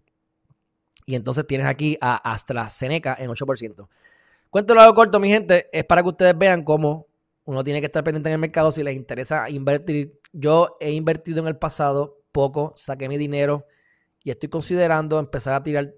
[1.05, 3.87] Y entonces tienes aquí a AstraZeneca en 8%.
[4.49, 7.05] Cuento lo corto, mi gente, es para que ustedes vean cómo
[7.45, 10.19] uno tiene que estar pendiente en el mercado si les interesa invertir.
[10.33, 13.67] Yo he invertido en el pasado poco, saqué mi dinero
[14.23, 15.93] y estoy considerando empezar a tirar,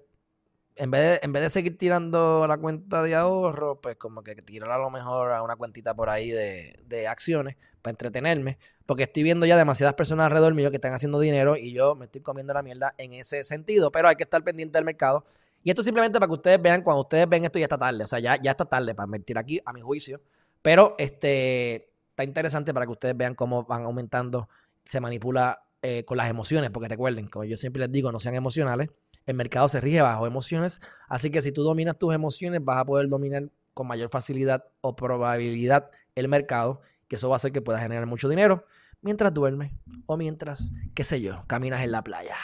[0.76, 4.34] en vez de, en vez de seguir tirando la cuenta de ahorro, pues como que
[4.34, 9.04] tirar a lo mejor a una cuentita por ahí de, de acciones para entretenerme, porque
[9.04, 12.20] estoy viendo ya demasiadas personas alrededor mío que están haciendo dinero y yo me estoy
[12.20, 15.24] comiendo la mierda en ese sentido, pero hay que estar pendiente del mercado.
[15.62, 18.06] Y esto simplemente para que ustedes vean, cuando ustedes ven esto ya está tarde, o
[18.06, 20.20] sea, ya, ya está tarde para invertir aquí, a mi juicio.
[20.60, 24.48] Pero este, está interesante para que ustedes vean cómo van aumentando,
[24.84, 28.34] se manipula eh, con las emociones, porque recuerden, como yo siempre les digo, no sean
[28.34, 28.90] emocionales.
[29.26, 32.84] El mercado se rige bajo emociones, así que si tú dominas tus emociones, vas a
[32.84, 36.80] poder dominar con mayor facilidad o probabilidad el mercado,
[37.12, 38.64] que eso va a hacer que puedas generar mucho dinero
[39.02, 39.70] mientras duermes
[40.06, 42.36] o mientras, qué sé yo, caminas en la playa.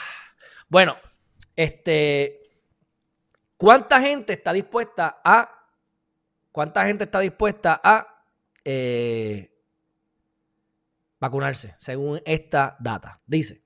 [0.68, 0.94] Bueno,
[1.56, 2.48] este,
[3.58, 5.52] ¿Cuánta gente está dispuesta a...
[6.52, 8.24] ¿Cuánta gente está dispuesta a
[8.64, 9.52] eh,
[11.20, 13.20] vacunarse según esta data?
[13.26, 13.64] Dice,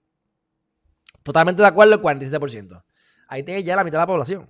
[1.22, 2.82] totalmente de acuerdo el 47%.
[3.28, 4.48] Ahí tiene ya la mitad de la población.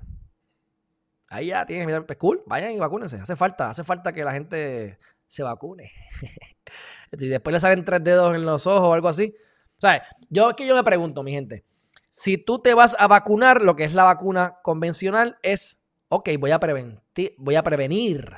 [1.27, 3.17] Ahí ya tienes, pues cool, vayan y vacúnense.
[3.17, 4.99] Hace falta, hace falta que la gente
[5.33, 5.91] se vacune.
[7.13, 9.35] y después le salen tres dedos en los ojos o algo así.
[9.79, 11.65] O sea, yo es que yo me pregunto, mi gente,
[12.11, 16.51] si tú te vas a vacunar, lo que es la vacuna convencional es, ok, voy
[16.51, 16.61] a,
[17.39, 18.31] voy a prevenir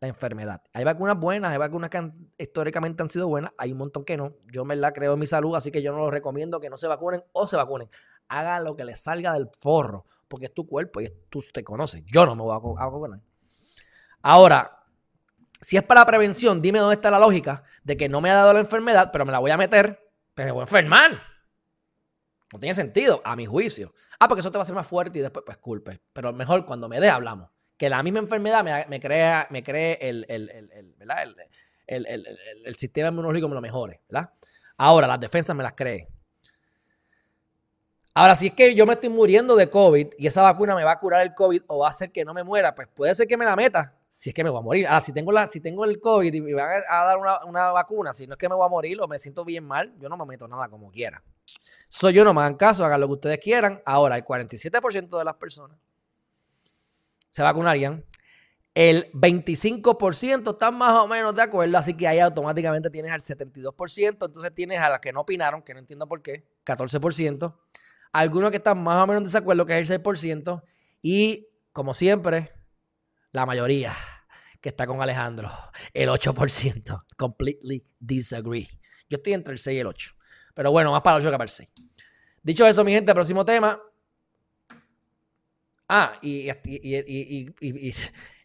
[0.00, 0.60] la enfermedad.
[0.72, 4.34] Hay vacunas buenas, hay vacunas que históricamente han sido buenas, hay un montón que no.
[4.50, 6.76] Yo me la creo en mi salud, así que yo no los recomiendo que no
[6.76, 7.88] se vacunen o se vacunen.
[8.26, 12.02] Hagan lo que les salga del forro, porque es tu cuerpo y tú te conoces.
[12.06, 13.20] Yo no me voy a vacunar.
[14.22, 14.79] Ahora,
[15.60, 18.54] si es para prevención, dime dónde está la lógica de que no me ha dado
[18.54, 21.22] la enfermedad, pero me la voy a meter, pero me voy a enfermar.
[22.52, 23.92] No tiene sentido, a mi juicio.
[24.18, 26.00] Ah, porque eso te va a hacer más fuerte y después, pues culpe.
[26.12, 27.50] Pero mejor cuando me dé, hablamos.
[27.76, 30.26] Que la misma enfermedad me, crea, me cree el,
[31.86, 34.30] el, sistema inmunológico me lo mejore, ¿verdad?
[34.76, 36.08] Ahora, las defensas me las cree.
[38.14, 40.92] Ahora, si es que yo me estoy muriendo de COVID y esa vacuna me va
[40.92, 43.26] a curar el COVID o va a hacer que no me muera, pues puede ser
[43.26, 44.86] que me la meta si es que me voy a morir.
[44.88, 48.12] Ahora, si tengo, la, si tengo el COVID y me van a, dar una, vacuna,
[48.12, 50.16] si no es que me voy a morir o me siento bien mal, yo no
[50.16, 51.22] me meto nada como quiera.
[51.88, 53.80] Soy yo, no me hagan caso, hagan lo que ustedes quieran.
[53.86, 55.78] Ahora, el 47% de las personas
[57.30, 58.04] se vacunarían.
[58.74, 64.26] El 25% están más o menos de acuerdo, así que ahí automáticamente tienes al 72%,
[64.26, 67.56] entonces tienes a las que no opinaron, que no entiendo por qué, 14%,
[68.12, 70.62] algunos que están más o menos en desacuerdo, que es el 6%,
[71.00, 72.52] y como siempre,
[73.32, 73.94] la mayoría
[74.60, 75.50] que está con Alejandro,
[75.94, 78.68] el 8%, completely disagree.
[79.08, 80.14] Yo estoy entre el 6 y el 8.
[80.54, 81.68] Pero bueno, más para el 8 que para el 6.
[82.42, 83.80] Dicho eso, mi gente, próximo tema.
[85.88, 86.48] Ah, y,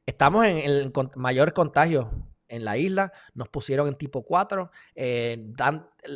[0.05, 2.09] estamos en el mayor contagio
[2.47, 3.11] en la isla.
[3.33, 4.71] Nos pusieron en tipo 4.
[4.95, 5.53] Eh,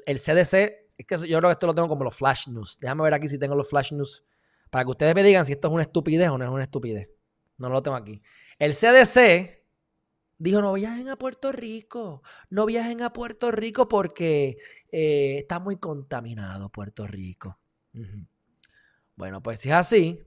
[0.06, 0.54] el CDC,
[0.98, 2.78] es que yo creo que esto lo tengo como los flash news.
[2.80, 4.24] Déjame ver aquí si tengo los flash news.
[4.70, 7.10] Para que ustedes me digan si esto es una estupidez o no es una estupidez.
[7.60, 8.22] No lo tengo aquí.
[8.58, 9.60] El CDC
[10.38, 14.58] dijo, no viajen a Puerto Rico, no viajen a Puerto Rico porque
[14.92, 17.60] eh, está muy contaminado Puerto Rico.
[19.16, 20.26] Bueno, pues si es así,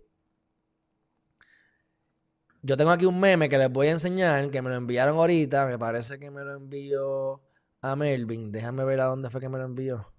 [2.60, 5.66] yo tengo aquí un meme que les voy a enseñar, que me lo enviaron ahorita,
[5.66, 7.42] me parece que me lo envió
[7.80, 10.12] a Melvin, déjame ver a dónde fue que me lo envió,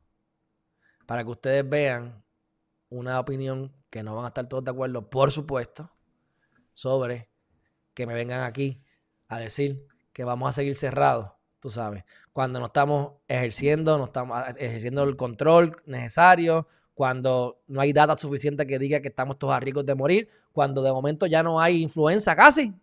[1.06, 2.26] para que ustedes vean
[2.89, 5.92] una opinión que no van a estar todos de acuerdo, por supuesto,
[6.73, 7.29] sobre
[7.93, 8.81] que me vengan aquí
[9.27, 14.43] a decir que vamos a seguir cerrados, tú sabes, cuando no estamos ejerciendo, no estamos
[14.57, 19.59] ejerciendo el control necesario, cuando no hay data suficiente que diga que estamos todos a
[19.59, 22.73] ricos de morir, cuando de momento ya no hay influenza casi.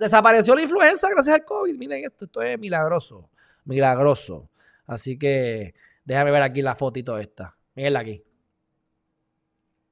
[0.00, 1.76] Desapareció la influenza gracias al COVID.
[1.76, 3.30] Miren esto, esto es milagroso,
[3.64, 4.50] milagroso.
[4.86, 7.56] Así que déjame ver aquí la fotito esta.
[7.76, 8.24] Mírenla aquí.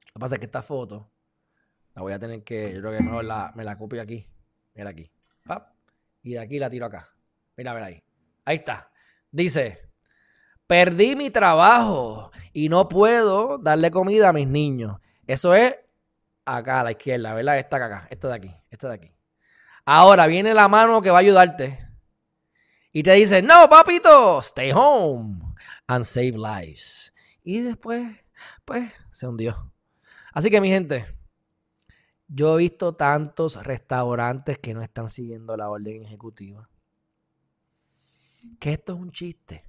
[0.07, 1.09] Lo que pasa es que esta foto
[2.01, 4.27] voy a tener que, yo creo que mejor la, me la copio aquí.
[4.73, 5.11] Mira aquí.
[6.21, 7.09] Y de aquí la tiro acá.
[7.55, 8.03] Mira, a ver ahí.
[8.45, 8.91] Ahí está.
[9.31, 9.89] Dice,
[10.67, 14.97] perdí mi trabajo y no puedo darle comida a mis niños.
[15.25, 15.75] Eso es
[16.45, 17.57] acá a la izquierda, ¿verdad?
[17.57, 19.15] Esta acá, esta de aquí, esta de aquí.
[19.85, 21.89] Ahora viene la mano que va a ayudarte
[22.91, 25.37] y te dice, no, papito, stay home
[25.87, 27.13] and save lives.
[27.43, 28.07] Y después,
[28.65, 29.73] pues, se hundió.
[30.33, 31.05] Así que mi gente,
[32.29, 36.69] yo he visto tantos restaurantes que no están siguiendo la orden ejecutiva.
[38.59, 39.65] Que esto es un chiste.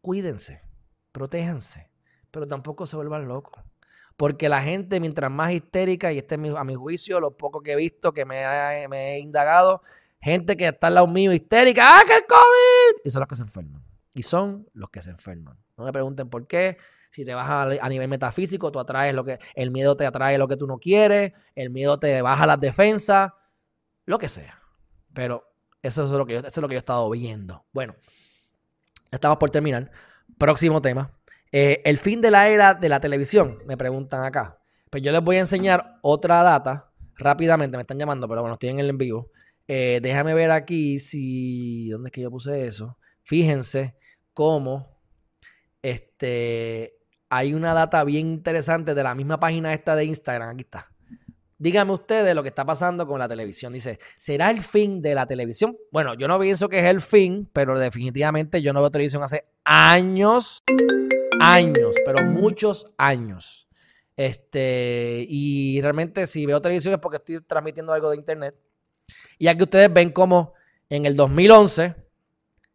[0.00, 0.62] Cuídense,
[1.10, 1.90] protéjanse,
[2.30, 3.62] pero tampoco se vuelvan locos.
[4.16, 7.72] Porque la gente, mientras más histérica, y este es a mi juicio, lo poco que
[7.72, 8.44] he visto, que me,
[8.84, 9.82] he indagado,
[10.20, 13.00] gente que está al lado mío histérica, ¡ah, que el COVID!
[13.04, 13.84] Y son los que se enferman.
[14.14, 15.58] Y son los que se enferman.
[15.76, 16.76] No me pregunten por qué.
[17.12, 19.38] Si te vas a, nivel metafísico, tú atraes lo que.
[19.54, 21.34] El miedo te atrae lo que tú no quieres.
[21.54, 23.32] El miedo te baja las defensas.
[24.06, 24.58] Lo que sea.
[25.12, 25.44] Pero
[25.82, 27.66] eso es lo que yo, eso es lo que yo he estado viendo.
[27.70, 27.94] Bueno,
[29.10, 29.90] estamos por terminar.
[30.38, 31.12] Próximo tema.
[31.52, 34.58] Eh, el fin de la era de la televisión, me preguntan acá.
[34.88, 37.76] Pues yo les voy a enseñar otra data rápidamente.
[37.76, 39.30] Me están llamando, pero bueno, estoy en el en vivo.
[39.68, 41.90] Eh, déjame ver aquí si.
[41.90, 42.96] ¿Dónde es que yo puse eso?
[43.22, 43.96] Fíjense
[44.32, 44.92] cómo
[45.82, 46.92] este,
[47.34, 50.50] hay una data bien interesante de la misma página esta de Instagram.
[50.50, 50.92] Aquí está.
[51.56, 53.72] Díganme ustedes lo que está pasando con la televisión.
[53.72, 55.78] Dice, ¿será el fin de la televisión?
[55.90, 59.46] Bueno, yo no pienso que es el fin, pero definitivamente yo no veo televisión hace
[59.64, 60.58] años,
[61.40, 63.66] años, pero muchos años.
[64.14, 68.54] Este, y realmente si veo televisión es porque estoy transmitiendo algo de internet.
[69.38, 70.52] Y aquí ustedes ven como
[70.90, 71.94] en el 2011,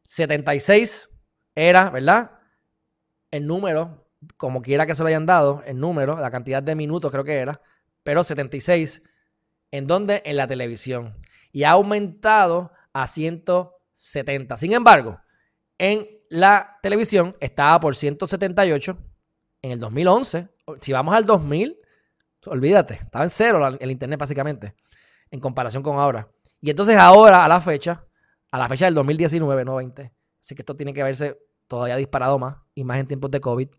[0.01, 1.11] 76
[1.53, 2.31] era, ¿verdad?
[3.29, 7.11] El número, como quiera que se lo hayan dado, el número, la cantidad de minutos
[7.11, 7.61] creo que era,
[8.03, 9.01] pero 76,
[9.71, 10.21] ¿en dónde?
[10.25, 11.15] En la televisión.
[11.51, 14.57] Y ha aumentado a 170.
[14.57, 15.19] Sin embargo,
[15.77, 18.97] en la televisión estaba por 178
[19.61, 20.49] en el 2011.
[20.81, 21.77] Si vamos al 2000,
[22.45, 24.75] olvídate, estaba en cero el internet básicamente,
[25.31, 26.29] en comparación con ahora.
[26.61, 28.03] Y entonces ahora, a la fecha,
[28.51, 31.37] a la fecha del 2019, no 20, así que esto tiene que verse
[31.67, 33.69] todavía disparado más, y más en tiempos de COVID,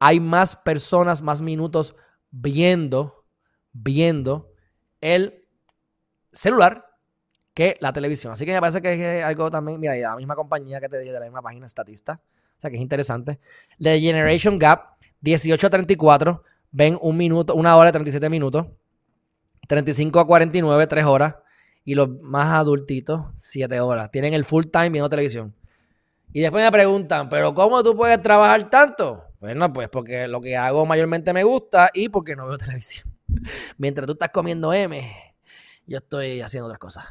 [0.00, 1.94] hay más personas, más minutos
[2.30, 3.26] viendo,
[3.72, 4.50] viendo
[5.00, 5.46] el
[6.32, 6.86] celular
[7.52, 8.32] que la televisión.
[8.32, 10.98] Así que me parece que es algo también, mira, de la misma compañía que te
[10.98, 12.20] dije, de la misma página estatista.
[12.56, 13.40] O sea que es interesante.
[13.78, 18.66] The Generation Gap, 18 a 34, ven un minuto, una hora y 37 minutos.
[19.68, 21.34] 35 a 49, 3 horas.
[21.84, 24.10] Y los más adultitos, 7 horas.
[24.10, 25.54] Tienen el full time viendo televisión.
[26.32, 29.29] Y después me preguntan, ¿pero cómo tú puedes trabajar tanto?
[29.40, 33.12] Bueno, pues porque lo que hago mayormente me gusta y porque no veo televisión.
[33.78, 35.02] Mientras tú estás comiendo M,
[35.86, 37.06] yo estoy haciendo otras cosas.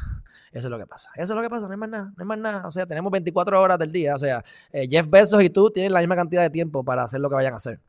[0.51, 1.09] Eso es lo que pasa.
[1.15, 2.67] Eso es lo que pasa, no hay más nada, no hay más nada.
[2.67, 4.13] O sea, tenemos 24 horas del día.
[4.13, 7.19] O sea, eh, Jeff Bezos y tú tienen la misma cantidad de tiempo para hacer
[7.19, 7.81] lo que vayan a hacer.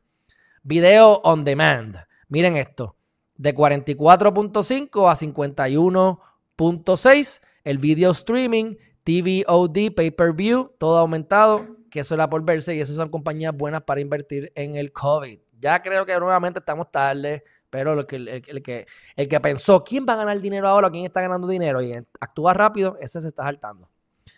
[0.63, 1.97] Video on demand.
[2.27, 2.95] Miren esto.
[3.35, 7.41] De 44.5 a 51.6.
[7.63, 11.80] El video streaming, TVOD, pay-per-view, todo aumentado.
[11.91, 15.39] Que eso era por verse y esas son compañías buenas para invertir en el COVID.
[15.59, 20.05] Ya creo que nuevamente estamos tarde pero el que, el, que, el que pensó, ¿quién
[20.07, 20.91] va a ganar dinero ahora?
[20.91, 21.81] ¿Quién está ganando dinero?
[21.81, 23.89] Y actúa rápido, ese se está saltando.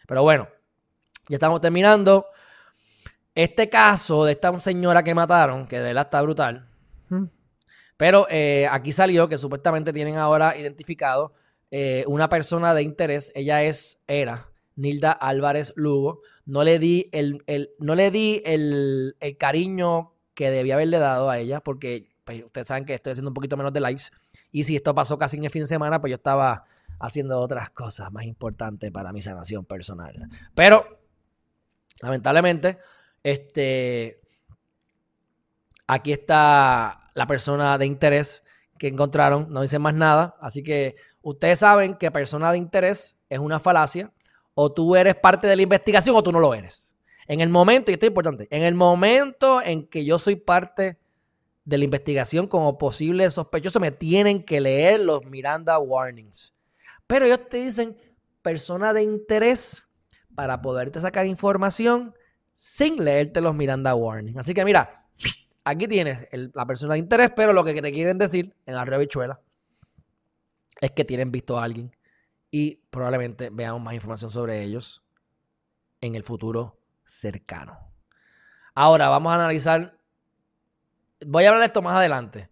[0.07, 0.47] Pero bueno,
[1.27, 2.27] ya estamos terminando.
[3.33, 6.69] Este caso de esta señora que mataron, que de verdad está brutal.
[7.97, 11.33] Pero eh, aquí salió que supuestamente tienen ahora identificado
[11.71, 13.31] eh, una persona de interés.
[13.33, 16.21] Ella es, era Nilda Álvarez Lugo.
[16.45, 17.43] No le di el,
[17.79, 22.67] no le di el, el cariño que debía haberle dado a ella, porque pues ustedes
[22.67, 24.11] saben que estoy haciendo un poquito menos de lives.
[24.51, 26.65] Y si esto pasó casi en el fin de semana, pues yo estaba
[26.99, 30.29] haciendo otras cosas más importantes para mi sanación personal.
[30.55, 31.01] Pero,
[32.01, 32.79] lamentablemente,
[33.23, 34.21] este,
[35.87, 38.43] aquí está la persona de interés
[38.77, 40.35] que encontraron, no dicen más nada.
[40.39, 44.12] Así que ustedes saben que persona de interés es una falacia.
[44.53, 46.95] O tú eres parte de la investigación o tú no lo eres.
[47.27, 50.97] En el momento, y esto es importante, en el momento en que yo soy parte
[51.65, 56.53] de la investigación como posible sospechoso, me tienen que leer los Miranda Warnings.
[57.07, 57.97] Pero ellos te dicen
[58.41, 59.83] persona de interés
[60.35, 62.13] para poderte sacar información
[62.53, 64.37] sin leerte los Miranda Warnings.
[64.37, 65.07] Así que mira,
[65.63, 69.39] aquí tienes la persona de interés, pero lo que te quieren decir en la revichuela
[70.81, 71.95] es que tienen visto a alguien
[72.53, 75.03] y probablemente veamos más información sobre ellos
[76.01, 77.91] en el futuro cercano.
[78.75, 79.97] Ahora vamos a analizar
[81.25, 82.49] Voy a hablar de esto más adelante.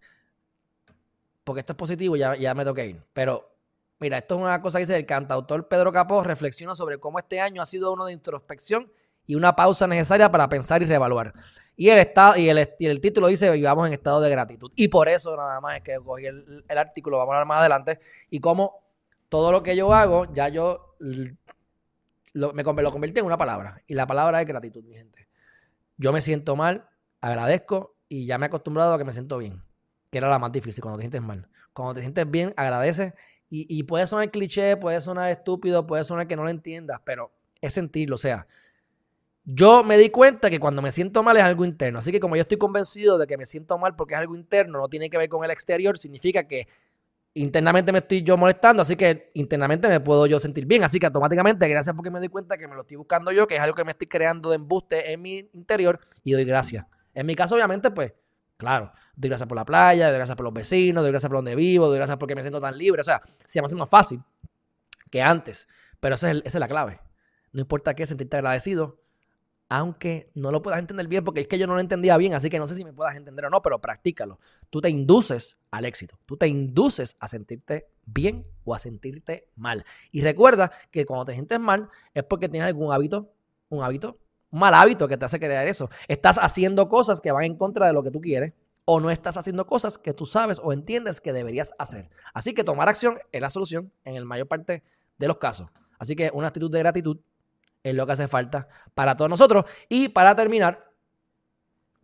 [1.44, 3.02] Porque esto es positivo, ya, ya me toqué ir.
[3.12, 3.54] Pero
[3.98, 7.40] mira, esto es una cosa que dice el cantautor Pedro Capó, reflexiona sobre cómo este
[7.40, 8.90] año ha sido uno de introspección
[9.26, 11.32] y una pausa necesaria para pensar y reevaluar.
[11.76, 14.70] Y el, estado, y el, el título dice, vivamos en estado de gratitud.
[14.76, 17.98] Y por eso nada más es que cogí el, artículo, vamos a hablar más adelante,
[18.30, 18.81] y cómo
[19.32, 20.94] todo lo que yo hago, ya yo
[22.34, 23.82] lo, me, lo convertí en una palabra.
[23.86, 25.26] Y la palabra es gratitud, mi gente.
[25.96, 26.86] Yo me siento mal,
[27.22, 29.62] agradezco y ya me he acostumbrado a que me siento bien,
[30.10, 31.48] que era la más difícil, cuando te sientes mal.
[31.72, 33.14] Cuando te sientes bien, agradeces.
[33.48, 37.32] Y, y puede sonar cliché, puede sonar estúpido, puede sonar que no lo entiendas, pero
[37.62, 38.16] es sentirlo.
[38.16, 38.46] O sea,
[39.46, 42.00] yo me di cuenta que cuando me siento mal es algo interno.
[42.00, 44.78] Así que como yo estoy convencido de que me siento mal porque es algo interno,
[44.78, 46.66] no tiene que ver con el exterior, significa que
[47.34, 50.84] internamente me estoy yo molestando, así que internamente me puedo yo sentir bien.
[50.84, 53.56] Así que automáticamente, gracias porque me doy cuenta que me lo estoy buscando yo, que
[53.56, 56.86] es algo que me estoy creando de embuste en mi interior, y doy gracias.
[57.14, 58.12] En mi caso, obviamente, pues,
[58.56, 61.54] claro, doy gracias por la playa, doy gracias por los vecinos, doy gracias por donde
[61.54, 63.00] vivo, doy gracias porque me siento tan libre.
[63.00, 64.22] O sea, se me hace más fácil
[65.10, 65.68] que antes.
[66.00, 67.00] Pero esa es, esa es la clave.
[67.52, 69.01] No importa qué, sentirte agradecido,
[69.76, 72.50] aunque no lo puedas entender bien, porque es que yo no lo entendía bien, así
[72.50, 74.38] que no sé si me puedas entender o no, pero practícalo.
[74.68, 79.84] Tú te induces al éxito, tú te induces a sentirte bien o a sentirte mal.
[80.10, 83.32] Y recuerda que cuando te sientes mal es porque tienes algún hábito,
[83.68, 84.18] un hábito
[84.50, 85.88] un mal hábito que te hace crear eso.
[86.08, 88.52] Estás haciendo cosas que van en contra de lo que tú quieres
[88.84, 92.10] o no estás haciendo cosas que tú sabes o entiendes que deberías hacer.
[92.34, 94.82] Así que tomar acción es la solución en el mayor parte
[95.16, 95.70] de los casos.
[95.98, 97.18] Así que una actitud de gratitud
[97.82, 99.64] es lo que hace falta para todos nosotros.
[99.88, 100.90] Y para terminar,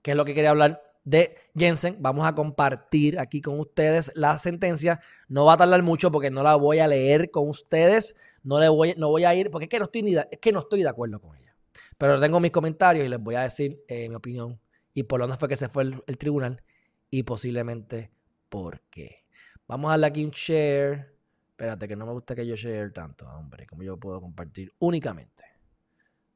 [0.02, 1.96] que es lo que quería hablar de Jensen.
[2.00, 5.00] Vamos a compartir aquí con ustedes la sentencia.
[5.28, 8.14] No va a tardar mucho porque no la voy a leer con ustedes.
[8.42, 10.52] No, le voy, no voy a ir porque es que no estoy, ni es que
[10.52, 11.54] no estoy de acuerdo con ella.
[11.96, 14.60] Pero tengo mis comentarios y les voy a decir eh, mi opinión
[14.92, 16.62] y por dónde fue que se fue el, tribunal
[17.10, 18.10] y posiblemente
[18.48, 19.24] por qué.
[19.66, 21.14] Vamos a darle aquí un share.
[21.50, 23.66] Espérate, que no me gusta que yo share tanto, hombre.
[23.66, 25.57] Como yo puedo compartir únicamente.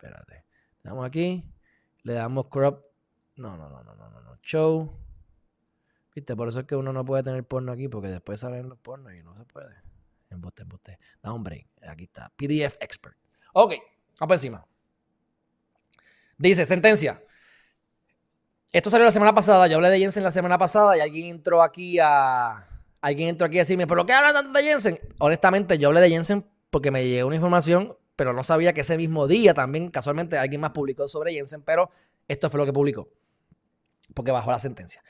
[0.03, 0.45] Espérate.
[0.83, 1.45] Le damos aquí.
[2.03, 2.85] Le damos crop.
[3.37, 4.37] No, no, no, no, no, no.
[4.43, 4.99] Show.
[6.15, 8.79] Viste, por eso es que uno no puede tener porno aquí, porque después salen los
[8.79, 9.75] pornos y no se puede.
[10.29, 10.99] Embuste, embuste.
[11.23, 11.69] Da un break.
[11.89, 12.31] Aquí está.
[12.37, 13.17] PDF Expert.
[13.55, 13.75] Ok,
[14.19, 14.67] vamos encima.
[16.37, 17.23] Dice, sentencia.
[18.73, 19.69] Esto salió la semana pasada.
[19.69, 22.69] Yo hablé de Jensen la semana pasada y alguien entró aquí a.
[23.01, 24.99] Alguien entró aquí a decirme, ¿pero qué habla tanto de Jensen?
[25.19, 28.97] Honestamente, yo hablé de Jensen porque me llegó una información, pero no sabía que ese
[28.97, 31.91] mismo día también, casualmente, alguien más publicó sobre Jensen, pero
[32.29, 33.09] esto fue lo que publicó.
[34.15, 35.03] Porque bajó la sentencia.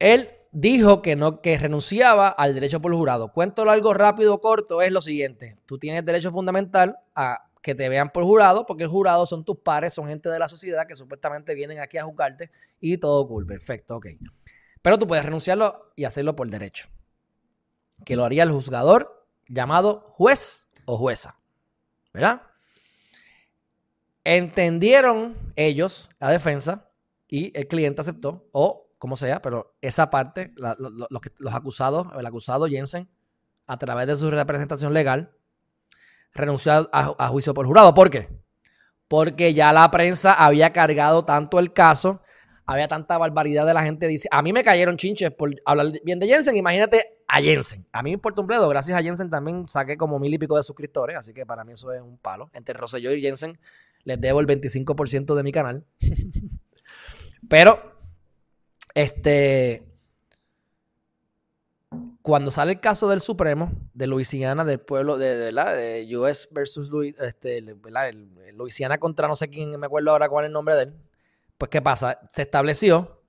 [0.00, 3.32] Él dijo que no, que renunciaba al derecho por jurado.
[3.32, 5.56] Cuento algo rápido corto, es lo siguiente.
[5.64, 9.58] Tú tienes derecho fundamental a que te vean por jurado, porque el jurado son tus
[9.58, 12.50] pares, son gente de la sociedad que supuestamente vienen aquí a juzgarte
[12.80, 14.06] y todo cool, perfecto, ok.
[14.82, 16.88] Pero tú puedes renunciarlo y hacerlo por derecho.
[18.04, 21.38] Que lo haría el juzgador llamado juez o jueza.
[22.12, 22.42] ¿Verdad?
[24.24, 26.88] Entendieron ellos, la defensa,
[27.28, 33.08] y el cliente aceptó, o como sea, pero esa parte, los, acusados, el acusado Jensen,
[33.66, 35.32] a través de su representación legal,
[36.34, 37.94] renunció a, juicio por jurado.
[37.94, 38.28] ¿Por qué?
[39.08, 42.22] Porque ya la prensa había cargado tanto el caso,
[42.64, 44.06] había tanta barbaridad de la gente.
[44.06, 46.56] Dice, a mí me cayeron chinches por hablar bien de Jensen.
[46.56, 47.86] Imagínate a Jensen.
[47.92, 48.68] A mí me importa un bledo.
[48.68, 51.16] Gracias a Jensen también saqué como mil y pico de suscriptores.
[51.16, 52.50] Así que para mí eso es un palo.
[52.52, 53.58] Entre Rosselló y Jensen
[54.04, 55.84] les debo el 25% de mi canal.
[57.48, 57.98] Pero,
[58.94, 59.92] este,
[62.22, 66.90] cuando sale el caso del Supremo de Luisiana, del pueblo de, de, de US versus
[67.18, 67.62] este,
[68.52, 70.94] Luisiana contra no sé quién, me acuerdo ahora cuál es el nombre de él.
[71.58, 72.20] Pues, ¿qué pasa?
[72.28, 73.22] Se estableció,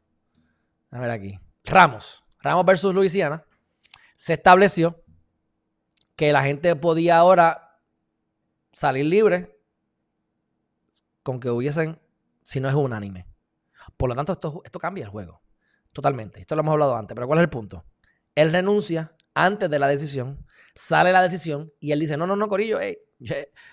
[0.91, 3.43] a ver aquí, Ramos, Ramos versus Luisiana,
[4.15, 5.03] se estableció
[6.15, 7.79] que la gente podía ahora
[8.71, 9.59] salir libre
[11.23, 11.99] con que hubiesen,
[12.43, 13.27] si no es unánime.
[13.97, 15.41] Por lo tanto, esto, esto cambia el juego.
[15.91, 16.39] Totalmente.
[16.39, 17.85] Esto lo hemos hablado antes, pero ¿cuál es el punto?
[18.35, 20.45] Él renuncia antes de la decisión,
[20.75, 22.79] sale la decisión y él dice, no, no, no, Corillo,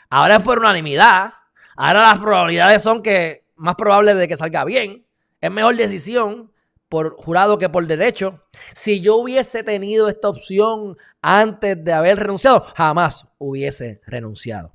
[0.09, 1.33] ahora es por unanimidad,
[1.77, 5.07] ahora las probabilidades son que más probable de que salga bien,
[5.41, 6.53] es mejor decisión
[6.91, 8.45] por jurado que por derecho.
[8.75, 14.75] Si yo hubiese tenido esta opción antes de haber renunciado, jamás hubiese renunciado.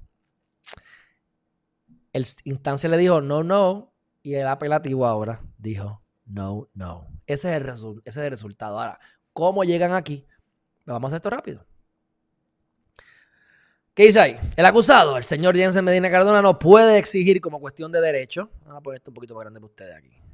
[2.11, 3.93] El instancia le dijo no, no,
[4.23, 7.07] y el apelativo ahora dijo no, no.
[7.27, 8.79] Ese es el, ese es el resultado.
[8.79, 8.99] Ahora,
[9.35, 10.25] ¿Cómo llegan aquí?
[10.85, 11.65] Vamos a hacer esto rápido.
[13.93, 14.39] ¿Qué dice ahí?
[14.55, 18.49] El acusado, el señor Jensen Medina Cardona, no puede exigir como cuestión de derecho.
[18.61, 20.24] Vamos a poner esto un poquito más grande para ustedes aquí.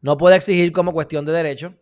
[0.00, 1.74] No puede exigir como cuestión de derecho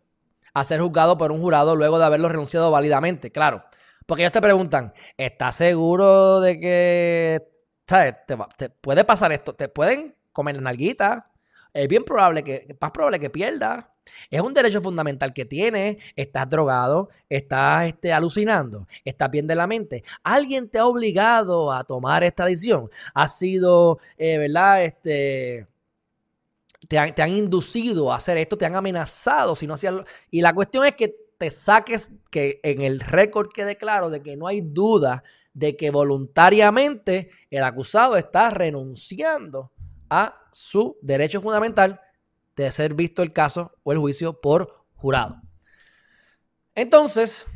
[0.52, 3.32] a ser juzgado por un jurado luego de haberlo renunciado válidamente.
[3.32, 3.64] Claro,
[4.06, 7.54] porque ellos te preguntan, ¿estás seguro de que
[7.86, 8.14] ¿sabes?
[8.56, 9.54] Te, puede pasar esto?
[9.54, 11.30] ¿Te pueden comer nalguita?
[11.72, 13.84] Es bien probable que, más probable que pierdas.
[14.30, 15.96] Es un derecho fundamental que tienes.
[16.14, 20.02] Estás drogado, estás este, alucinando, estás bien de la mente.
[20.22, 22.88] Alguien te ha obligado a tomar esta decisión.
[23.14, 24.84] Ha sido, eh, ¿verdad?
[24.84, 25.66] Este,
[26.88, 29.74] te han, inducido a hacer esto, te han amenazado si no
[30.30, 34.36] Y la cuestión es que te saques que en el récord quede claro de que
[34.36, 35.22] no hay duda
[35.52, 39.72] de que voluntariamente el acusado está renunciando
[40.10, 42.00] a su derecho fundamental
[42.56, 45.40] de ser visto el caso o el juicio por jurado.
[46.74, 47.46] Entonces,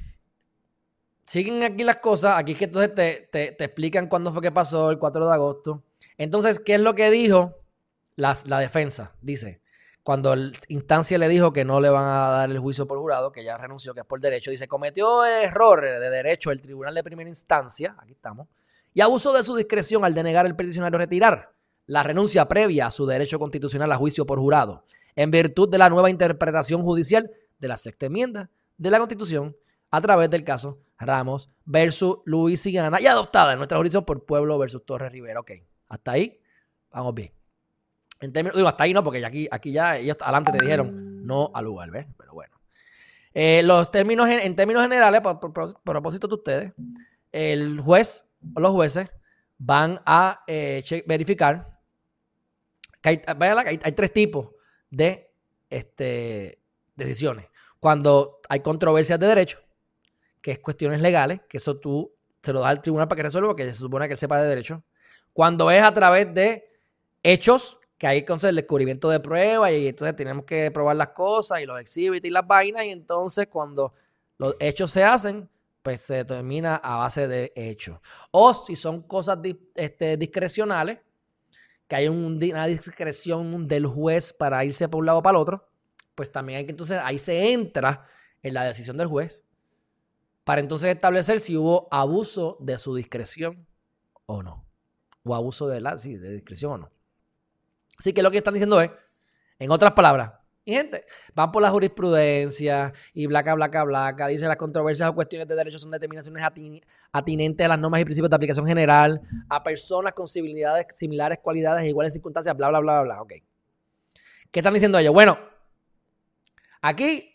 [1.27, 2.39] siguen aquí las cosas.
[2.39, 2.95] Aquí es que entonces
[3.31, 5.85] te, explican cuándo fue que pasó el 4 de agosto.
[6.17, 7.55] Entonces, ¿qué es lo que dijo
[8.19, 9.13] la, defensa?
[9.23, 9.61] Dice,
[10.03, 13.33] cuando la instancia le dijo que no le van a dar el juicio por jurado,
[13.33, 17.03] que ya renunció, que es por derecho, dice, cometió error de derecho el tribunal de
[17.05, 18.49] primera instancia, aquí estamos,
[18.93, 21.53] y abusó de su discreción al denegar el peticionario retirar
[21.87, 24.85] la renuncia previa a su derecho constitucional a juicio por jurado,
[25.17, 29.57] en virtud de la nueva interpretación judicial de la sexta enmienda de la Constitución
[29.91, 34.85] a través del caso Ramos versus Luisiana y adoptada en nuestra jurisdicción por Pueblo versus
[34.85, 35.41] Torres Rivera.
[35.41, 35.53] Ok,
[35.89, 36.41] hasta ahí
[36.91, 37.38] vamos bien.
[38.21, 41.51] En términos, digo, hasta ahí no, porque aquí, aquí ya ellos adelante te dijeron no
[41.55, 42.07] al lugar, ¿ves?
[42.17, 42.59] Pero bueno.
[43.35, 45.53] Eh, los términos, en términos generales, por,
[45.85, 46.73] propósito de ustedes,
[47.31, 49.09] el juez o los jueces
[49.59, 51.79] van a eh, verificar
[53.03, 53.23] hay,
[53.83, 54.51] hay, tres tipos
[54.91, 55.31] de
[55.71, 56.61] este,
[56.95, 57.47] decisiones.
[57.81, 59.59] Cuando hay controversias de derecho,
[60.41, 62.13] que es cuestiones legales, que eso tú
[62.43, 64.49] se lo das al tribunal para que resuelva, porque se supone que él sepa de
[64.49, 64.83] derecho.
[65.33, 66.69] Cuando es a través de
[67.23, 71.61] hechos, que hay hacer el descubrimiento de pruebas y entonces tenemos que probar las cosas
[71.61, 73.93] y los exhibits y las vainas, y entonces cuando
[74.39, 75.49] los hechos se hacen,
[75.83, 77.99] pues se determina a base de hechos.
[78.31, 79.39] O si son cosas
[79.75, 81.01] este, discrecionales,
[81.89, 85.69] que hay una discreción del juez para irse por un lado o para el otro,
[86.15, 88.07] pues también hay que entonces ahí se entra
[88.43, 89.45] en la decisión del juez
[90.45, 93.67] para entonces establecer si hubo abuso de su discreción
[94.27, 94.67] o no.
[95.25, 96.98] O abuso de la, sí, de discreción o no.
[97.99, 98.91] Así que lo que están diciendo es,
[99.59, 100.33] en otras palabras,
[100.69, 104.27] y gente, van por la jurisprudencia y blaca, blaca, blaca.
[104.27, 106.43] Dice las controversias o cuestiones de derechos son determinaciones
[107.11, 111.85] atinentes a las normas y principios de aplicación general, a personas con civilidades, similares cualidades
[111.85, 113.23] e iguales circunstancias, bla, bla, bla, bla.
[113.23, 113.33] Ok.
[114.51, 115.15] ¿Qué están diciendo ellos?
[115.15, 115.39] Bueno,
[116.83, 117.35] aquí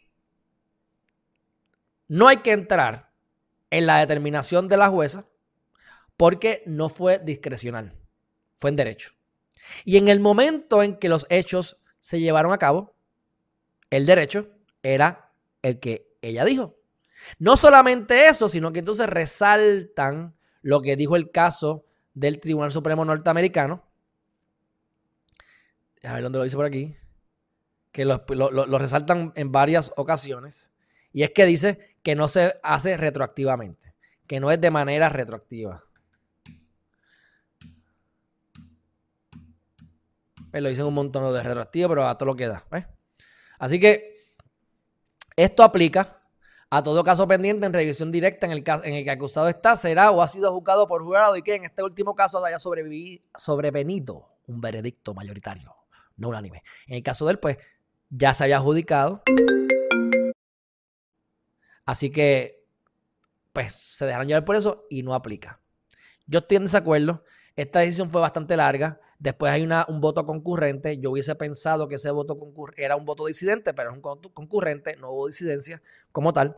[2.08, 3.10] no hay que entrar
[3.72, 5.26] en la determinación de la jueza
[6.18, 7.96] porque no fue discrecional,
[8.58, 9.10] fue en derecho.
[9.86, 12.96] Y en el momento en que los hechos se llevaron a cabo,
[13.90, 14.50] el derecho
[14.82, 16.78] era el que ella dijo.
[17.40, 23.06] No solamente eso, sino que entonces resaltan lo que dijo el caso del Tribunal Supremo
[23.06, 23.88] norteamericano.
[26.04, 26.96] A ver dónde lo dice por aquí.
[27.92, 30.72] Que lo, lo resaltan en varias ocasiones.
[31.14, 33.94] Y es que dice que no se hace retroactivamente,
[34.28, 35.84] que no es de manera retroactiva.
[40.54, 42.64] Pues lo dicen un montón de retroactivo, pero a todo lo que da.
[43.58, 44.36] Así que
[45.36, 46.20] esto aplica
[46.70, 49.76] a todo caso pendiente en revisión directa en el, caso, en el que acusado está,
[49.76, 54.30] será o ha sido juzgado por jurado y que en este último caso haya sobrevenido
[54.46, 55.76] un veredicto mayoritario,
[56.18, 56.62] no unánime.
[56.86, 57.58] En el caso de él, pues
[58.12, 59.24] ya se había adjudicado
[61.84, 62.64] Así que,
[63.54, 65.60] pues se dejaron llevar por eso y no aplica.
[66.28, 67.24] Yo estoy en desacuerdo.
[67.56, 69.00] Esta decisión fue bastante larga.
[69.20, 70.98] Después hay una, un voto concurrente.
[70.98, 72.38] Yo hubiese pensado que ese voto
[72.78, 75.82] era un voto disidente, pero es un concurrente, no hubo disidencia
[76.12, 76.58] como tal.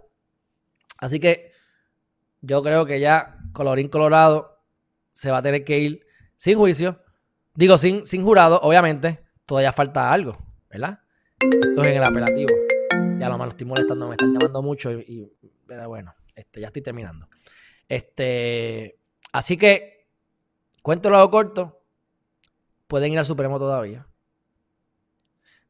[0.99, 1.51] Así que
[2.41, 4.61] yo creo que ya colorín colorado
[5.15, 7.01] se va a tener que ir sin juicio.
[7.55, 9.19] Digo, sin, sin jurado, obviamente.
[9.45, 10.37] Todavía falta algo,
[10.69, 10.99] ¿verdad?
[11.39, 12.49] Esto es en el apelativo.
[13.19, 15.31] Ya lo malo estoy molestando, me están llamando mucho y,
[15.67, 17.27] pero bueno, este, ya estoy terminando.
[17.87, 18.99] Este,
[19.31, 19.94] así que,
[20.85, 21.81] cuento lo corto,
[22.85, 24.07] pueden ir al Supremo todavía.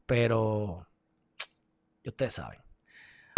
[0.06, 0.86] Pero,
[2.06, 2.60] ustedes saben.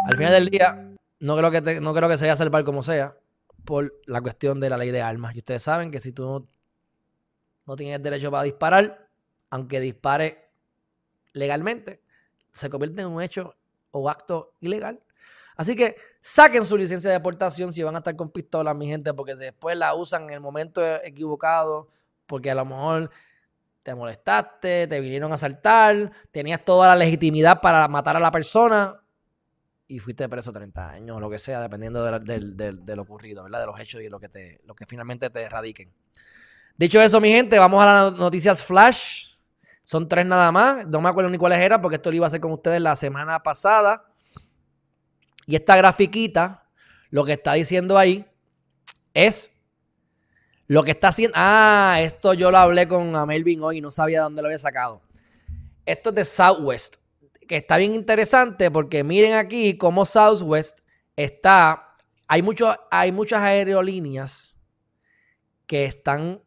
[0.03, 2.81] Al final del día, no creo que, no creo que se vaya a salvar como
[2.81, 3.15] sea
[3.63, 5.35] por la cuestión de la ley de armas.
[5.35, 6.47] Y ustedes saben que si tú no,
[7.67, 9.07] no tienes derecho para disparar,
[9.51, 10.49] aunque dispare
[11.33, 12.01] legalmente,
[12.53, 13.55] se convierte en un hecho
[13.91, 15.03] o acto ilegal.
[15.57, 19.13] Así que saquen su licencia de deportación si van a estar con pistolas, mi gente,
[19.13, 21.87] porque después la usan en el momento equivocado,
[22.27, 23.09] porque a lo mejor
[23.81, 29.01] te molestaste, te vinieron a asaltar, tenías toda la legitimidad para matar a la persona
[29.87, 33.61] y fuiste preso 30 años o lo que sea, dependiendo de, lo ocurrido, ¿verdad?
[33.61, 35.93] De los hechos y lo que, te, lo que finalmente te erradiquen.
[36.75, 39.37] Dicho eso, mi gente, vamos a las noticias flash.
[39.83, 40.85] Son tres nada más.
[40.87, 42.95] No me acuerdo ni cuáles eran porque esto lo iba a hacer con ustedes la
[42.95, 44.06] semana pasada.
[45.47, 46.69] Y esta grafiquita,
[47.09, 48.27] lo que está diciendo ahí
[49.15, 49.51] es
[50.67, 51.33] lo que está haciendo.
[51.35, 54.59] Ah, esto yo lo hablé con Melvin hoy y no sabía de dónde lo había
[54.59, 55.01] sacado.
[55.85, 56.97] Esto es de Southwest,
[57.47, 60.79] que está bien interesante porque miren aquí cómo Southwest
[61.15, 61.95] está.
[62.27, 64.57] Hay, mucho, hay muchas aerolíneas
[65.65, 66.41] que están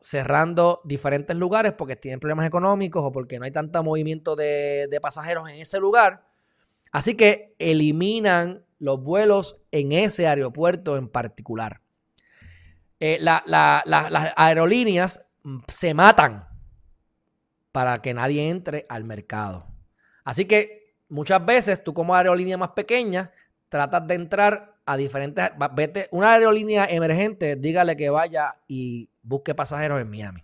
[0.00, 5.48] cerrando diferentes lugares porque tienen problemas económicos o porque no hay tanto movimiento de, pasajeros
[5.48, 6.27] en ese lugar.
[6.92, 11.80] Así que eliminan los vuelos en ese aeropuerto en particular.
[13.00, 15.24] Eh, las aerolíneas
[15.68, 16.48] se matan
[17.72, 19.66] para que nadie entre al mercado.
[20.24, 23.32] Así que muchas veces tú como aerolínea más pequeña
[23.68, 25.50] tratas de entrar a diferentes...
[25.74, 30.42] Vete, una aerolínea emergente, dígale que vaya y busque pasajeros en Miami.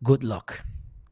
[0.00, 0.52] Good luck.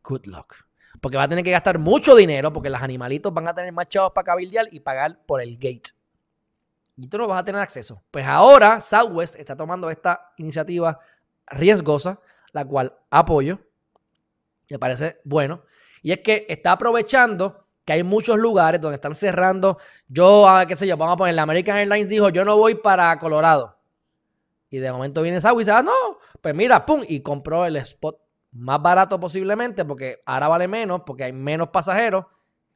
[0.02, 0.54] Good luck.
[1.02, 3.88] Porque va a tener que gastar mucho dinero porque los animalitos van a tener más
[3.88, 5.90] chavos para cabildear y pagar por el gate.
[6.96, 8.04] Y tú no vas a tener acceso.
[8.12, 11.00] Pues ahora Southwest está tomando esta iniciativa
[11.48, 12.20] riesgosa,
[12.52, 13.58] la cual apoyo.
[14.70, 15.64] Me parece bueno.
[16.02, 19.78] Y es que está aprovechando que hay muchos lugares donde están cerrando.
[20.06, 22.76] Yo, ah, qué sé yo, vamos a poner, la American Airlines dijo, yo no voy
[22.76, 23.76] para Colorado.
[24.70, 27.74] Y de momento viene Saúl y dice, ah, no, pues mira, pum, y compró el
[27.74, 28.21] spot
[28.52, 32.26] más barato posiblemente, porque ahora vale menos, porque hay menos pasajeros,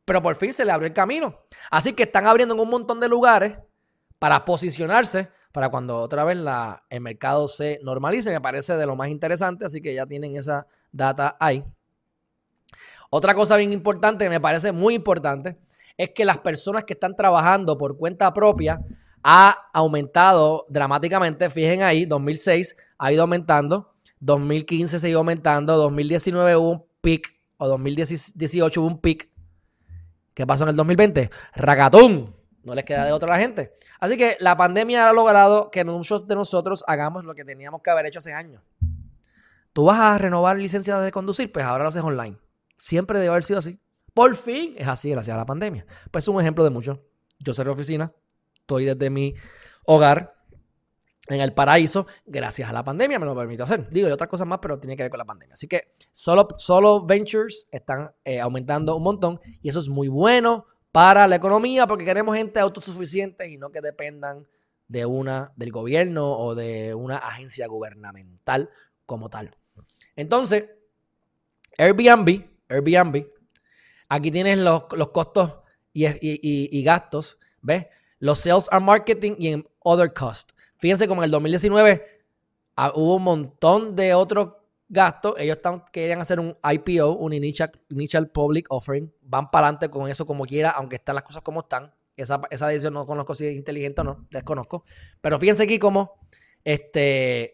[0.04, 1.40] Pero por fin se le abrió el camino.
[1.70, 3.54] Así que están abriendo en un montón de lugares
[4.20, 8.30] para posicionarse para cuando otra vez la, el mercado se normalice.
[8.30, 11.64] Me parece de lo más interesante, así que ya tienen esa data ahí.
[13.10, 15.58] Otra cosa bien importante, que me parece muy importante,
[15.96, 18.80] es que las personas que están trabajando por cuenta propia
[19.22, 21.50] ha aumentado dramáticamente.
[21.50, 27.68] Fíjense ahí, 2006 ha ido aumentando, 2015 se ido aumentando, 2019 hubo un pic, o
[27.68, 29.30] 2018 hubo un pic.
[30.34, 31.30] ¿Qué pasó en el 2020?
[31.54, 32.34] Ragatón.
[32.62, 33.72] No les queda de otra a la gente.
[34.00, 37.90] Así que la pandemia ha logrado que muchos de nosotros hagamos lo que teníamos que
[37.90, 38.62] haber hecho hace años.
[39.72, 42.36] Tú vas a renovar licencia de conducir, pues ahora lo haces online.
[42.76, 43.78] Siempre debe haber sido así.
[44.12, 45.86] Por fin es así gracias a la pandemia.
[46.10, 47.02] Pues es un ejemplo de mucho.
[47.38, 48.12] Yo cerré oficina,
[48.60, 49.34] estoy desde mi
[49.84, 50.35] hogar
[51.28, 53.88] en el paraíso, gracias a la pandemia me lo permito hacer.
[53.90, 55.54] Digo, y otras cosas más, pero tiene que ver con la pandemia.
[55.54, 60.66] Así que solo, solo ventures están eh, aumentando un montón y eso es muy bueno
[60.92, 64.42] para la economía porque queremos gente autosuficiente y no que dependan
[64.88, 68.70] de una, del gobierno o de una agencia gubernamental
[69.04, 69.56] como tal.
[70.14, 70.64] Entonces,
[71.76, 73.26] Airbnb, Airbnb,
[74.08, 75.54] aquí tienes los, costos
[75.92, 77.86] y, gastos, ¿ves?
[78.18, 80.54] Los sales and marketing y en other costs.
[80.78, 82.04] Fíjense como en el 2019
[82.76, 84.54] ah, hubo un montón de otros
[84.88, 85.34] gastos.
[85.38, 89.12] Ellos están, querían hacer un IPO, un initial, Public Offering.
[89.22, 91.92] Van para adelante con eso como quiera, aunque están las cosas como están.
[92.16, 94.84] Esa, esa decisión no conozco si es inteligente o no, desconozco.
[95.20, 96.18] Pero fíjense aquí cómo
[96.64, 97.52] este,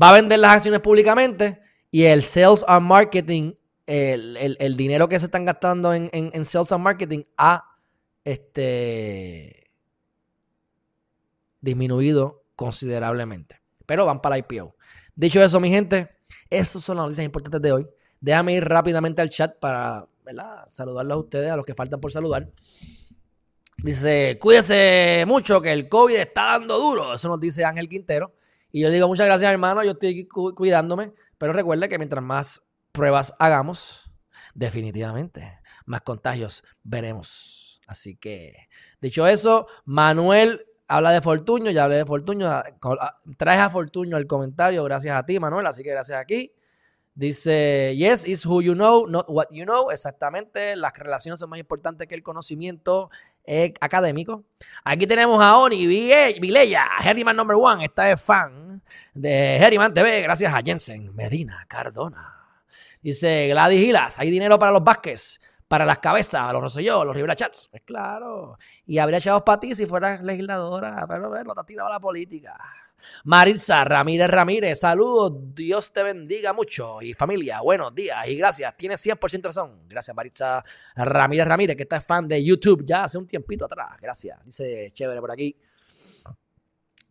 [0.00, 3.54] va a vender las acciones públicamente y el sales and marketing,
[3.86, 7.64] el, dinero que se están gastando en, en, sales and marketing ha
[8.24, 9.65] este,
[11.60, 13.60] disminuido considerablemente.
[13.86, 14.76] Pero van para IPO.
[15.14, 16.10] Dicho eso, mi gente,
[16.50, 17.86] esas son las noticias importantes de hoy.
[18.20, 20.06] Déjame ir rápidamente al chat para
[20.66, 22.50] saludarlos a ustedes, a los que faltan por saludar.
[23.78, 27.14] Dice, cuídese mucho que el COVID está dando duro.
[27.14, 28.34] Eso nos dice Ángel Quintero.
[28.72, 29.84] Y yo digo, muchas gracias, hermano.
[29.84, 31.12] Yo estoy cuidándome.
[31.38, 34.10] Pero recuerde que mientras más pruebas hagamos,
[34.54, 37.80] definitivamente, más contagios veremos.
[37.86, 38.68] Así que,
[39.00, 42.48] dicho eso, Manuel habla de Fortuño, ya hablé de Fortuño.
[42.48, 42.64] Ah,
[43.00, 46.52] ah, traes a Fortuño el comentario, gracias a ti, Manuel, así que gracias aquí.
[47.14, 49.90] Dice, yes, is who you know, not what you know.
[49.90, 53.08] Exactamente, las relaciones son más importantes que el conocimiento
[53.44, 54.44] eh, académico.
[54.84, 57.86] Aquí tenemos a Oni Vilella, Herriman number one.
[57.86, 58.82] Esta es fan
[59.14, 62.34] de Herriman TV, gracias a Jensen Medina Cardona.
[63.00, 67.34] Dice Gladys Gilas, hay dinero para los Vázquez para las cabezas, los Rosselló, los Rivera
[67.34, 67.68] Chats.
[67.70, 68.56] Pues claro.
[68.86, 72.00] Y habría echado para ti si fueras legisladora, pero ver, no te ha tirado la
[72.00, 72.56] política.
[73.24, 77.02] Maritza Ramírez Ramírez, saludos, Dios te bendiga mucho.
[77.02, 78.76] Y familia, buenos días y gracias.
[78.76, 79.80] Tienes 100% razón.
[79.88, 80.62] Gracias, Maritza
[80.94, 83.96] Ramírez Ramírez, que está fan de YouTube ya hace un tiempito atrás.
[84.00, 84.38] Gracias.
[84.44, 85.56] Dice chévere por aquí.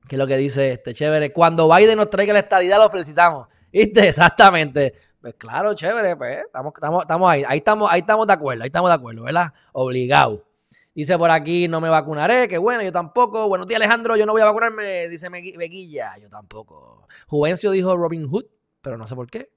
[0.07, 1.33] ¿Qué es lo que dice este chévere?
[1.33, 3.47] Cuando Biden nos traiga la estadidad, lo felicitamos.
[3.71, 4.07] ¿Viste?
[4.07, 4.93] Exactamente.
[5.25, 8.67] Pues claro, chévere, pues estamos, estamos, estamos ahí, ahí estamos, ahí estamos de acuerdo, ahí
[8.67, 9.51] estamos de acuerdo, ¿verdad?
[9.71, 10.45] Obligado.
[10.93, 13.47] Dice por aquí, no me vacunaré, que bueno, yo tampoco.
[13.47, 17.07] Buenos días, Alejandro, yo no voy a vacunarme, dice Beguilla, yo tampoco.
[17.25, 18.45] Juvencio dijo Robin Hood,
[18.83, 19.49] pero no sé por qué.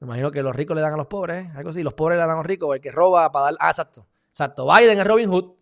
[0.00, 2.22] Me imagino que los ricos le dan a los pobres, algo así, los pobres le
[2.22, 3.54] dan a los ricos, el que roba para dar...
[3.60, 4.66] Ah, exacto, exacto.
[4.66, 5.52] Biden es Robin Hood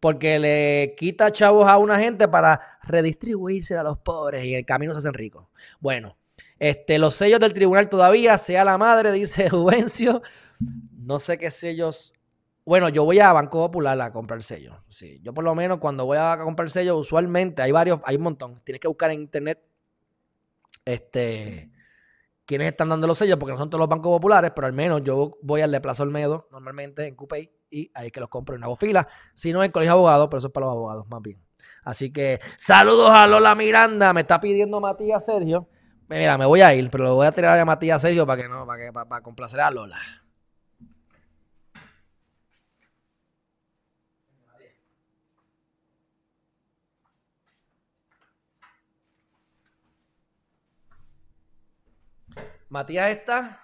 [0.00, 4.64] porque le quita chavos a una gente para redistribuirse a los pobres y en el
[4.64, 5.46] camino se hacen ricos.
[5.78, 6.16] Bueno,
[6.58, 10.22] este, los sellos del tribunal todavía, sea la madre, dice Juvencio.
[10.96, 12.12] No sé qué sellos.
[12.64, 14.76] Bueno, yo voy a Banco Popular a comprar sellos.
[14.88, 18.22] Sí, yo por lo menos cuando voy a comprar sellos, usualmente hay varios, hay un
[18.22, 18.60] montón.
[18.62, 19.62] Tienes que buscar en internet
[20.84, 21.70] este,
[22.44, 25.02] quiénes están dando los sellos, porque no son todos los bancos populares, pero al menos
[25.02, 28.64] yo voy al de Plaza Olmedo, normalmente en Coupey, y ahí que los compro en
[28.64, 29.08] hago fila.
[29.32, 31.40] Si no, en Colegio Abogados, pero eso es para los abogados, más bien.
[31.84, 35.68] Así que saludos a Lola Miranda, me está pidiendo Matías Sergio
[36.08, 38.48] Mira, me voy a ir, pero lo voy a tirar a Matías Sergio para que
[38.48, 39.98] no, para, que, para, complacer a Lola.
[52.70, 53.62] Matías está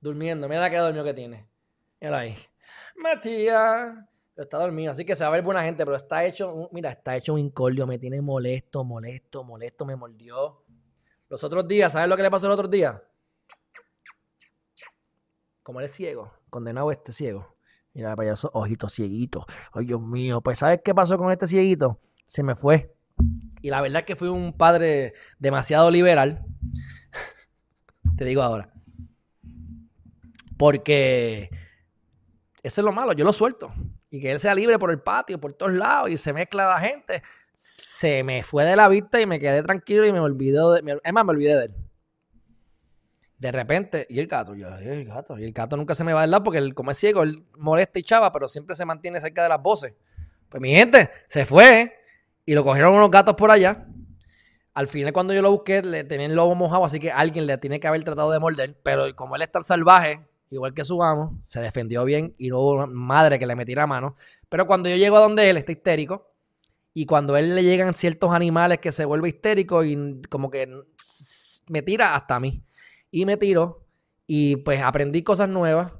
[0.00, 0.48] durmiendo.
[0.48, 1.46] Mira la que dormido que tiene.
[2.00, 2.36] Mira ahí.
[2.96, 3.94] Matías.
[4.36, 7.14] Está dormido, así que se va a ver buena gente, pero está hecho, mira, está
[7.14, 10.64] hecho un incordio, me tiene molesto, molesto, molesto, me mordió.
[11.30, 13.00] Los otros días, ¿sabes lo que le pasó el otro día?
[15.62, 17.56] Como él es ciego, condenado este ciego.
[17.94, 19.44] Mira para allá esos ojitos cieguitos.
[19.72, 20.40] Ay, Dios mío.
[20.40, 22.00] Pues, ¿sabes qué pasó con este cieguito?
[22.26, 22.92] Se me fue.
[23.62, 26.44] Y la verdad es que fui un padre demasiado liberal.
[28.16, 28.72] Te digo ahora.
[30.58, 31.48] Porque
[32.60, 33.72] ese es lo malo, yo lo suelto.
[34.10, 36.80] Y que él sea libre por el patio, por todos lados, y se mezcla la
[36.80, 37.22] gente.
[37.62, 40.98] Se me fue de la vista y me quedé tranquilo y me olvidé de.
[41.04, 41.74] Es más, me olvidé de él.
[43.36, 46.14] De repente, y el gato, yo, y el gato, y el gato nunca se me
[46.14, 48.86] va del lado porque él, como es ciego, él molesta y chava, pero siempre se
[48.86, 49.92] mantiene cerca de las voces.
[50.48, 51.92] Pues mi gente, se fue
[52.46, 53.86] y lo cogieron unos gatos por allá.
[54.72, 57.58] Al final, cuando yo lo busqué, le tenía el lobo mojado, así que alguien le
[57.58, 58.80] tiene que haber tratado de morder.
[58.82, 62.58] Pero como él es tan salvaje, igual que su amo, se defendió bien y no
[62.58, 64.14] hubo madre que le metiera mano.
[64.48, 66.29] Pero cuando yo llego a donde él, está histérico.
[66.92, 70.68] Y cuando a él le llegan ciertos animales que se vuelve histérico y como que
[71.68, 72.64] me tira hasta a mí
[73.10, 73.86] y me tiro
[74.26, 75.92] y pues aprendí cosas nuevas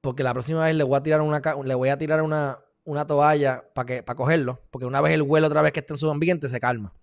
[0.00, 3.06] porque la próxima vez le voy a tirar una, le voy a tirar una, una
[3.06, 6.10] toalla para para cogerlo, porque una vez el vuelo otra vez que está en su
[6.10, 6.94] ambiente se calma.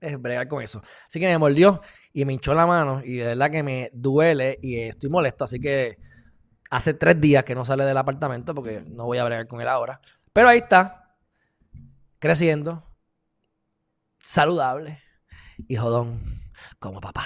[0.00, 0.82] Es bregar con eso.
[1.06, 1.80] Así que me mordió
[2.12, 5.58] y me hinchó la mano y de verdad que me duele y estoy molesto, así
[5.58, 5.98] que
[6.70, 9.68] hace tres días que no sale del apartamento porque no voy a bregar con él
[9.68, 10.00] ahora.
[10.32, 11.05] Pero ahí está,
[12.26, 12.82] creciendo,
[14.20, 15.00] saludable
[15.68, 16.20] y jodón
[16.80, 17.24] como papá.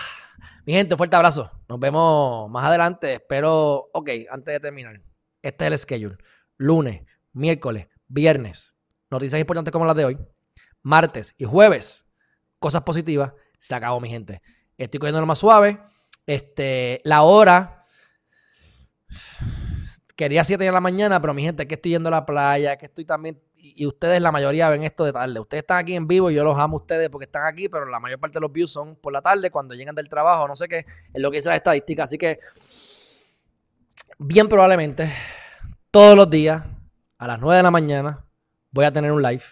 [0.67, 1.51] Mi gente, fuerte abrazo.
[1.71, 3.15] Nos vemos más adelante.
[3.15, 5.01] Espero, ok, antes de terminar,
[5.41, 6.19] este es el schedule.
[6.59, 8.75] Lunes, miércoles, viernes,
[9.11, 10.19] noticias importantes como las de hoy.
[10.83, 12.07] Martes y jueves,
[12.59, 13.33] cosas positivas.
[13.59, 14.43] Se acabó, mi gente.
[14.77, 15.81] Estoy cogiendo lo más suave.
[16.27, 17.87] Este, la hora.
[20.15, 22.85] Quería 7 de la mañana, pero mi gente, que estoy yendo a la playa, que
[22.85, 25.39] estoy también y ustedes la mayoría ven esto de tarde.
[25.39, 27.87] Ustedes están aquí en vivo y yo los amo a ustedes porque están aquí, pero
[27.87, 30.55] la mayor parte de los views son por la tarde, cuando llegan del trabajo, no
[30.55, 32.05] sé qué, es lo que dice la estadística.
[32.05, 32.41] Así que,
[34.19, 35.13] bien probablemente,
[35.91, 36.63] todos los días,
[37.19, 38.25] a las 9 de la mañana,
[38.71, 39.45] voy a tener un live.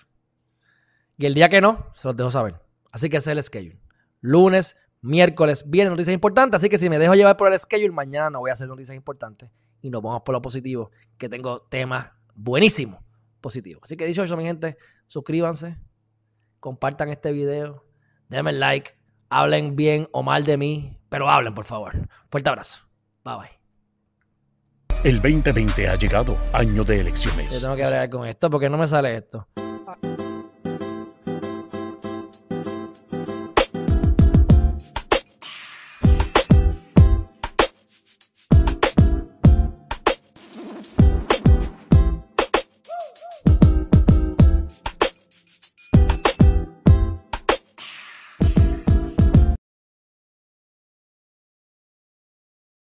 [1.18, 2.54] Y el día que no, se los dejo saber.
[2.90, 3.80] Así que ese es el schedule.
[4.20, 6.58] Lunes, miércoles, vienen noticias importantes.
[6.58, 8.96] Así que si me dejo llevar por el schedule, mañana no voy a hacer noticias
[8.96, 9.50] importantes.
[9.82, 13.07] Y nos vamos por lo positivo, que tengo temas buenísimos
[13.40, 13.80] positivo.
[13.82, 14.76] Así que dicho eso, mi gente,
[15.06, 15.76] suscríbanse,
[16.60, 17.84] compartan este video,
[18.28, 18.92] denme like,
[19.30, 22.08] hablen bien o mal de mí, pero hablen, por favor.
[22.30, 22.86] Fuerte abrazo.
[23.24, 23.58] Bye bye.
[25.04, 27.50] El 2020 ha llegado, año de elecciones.
[27.50, 29.46] Yo tengo que hablar con esto porque no me sale esto.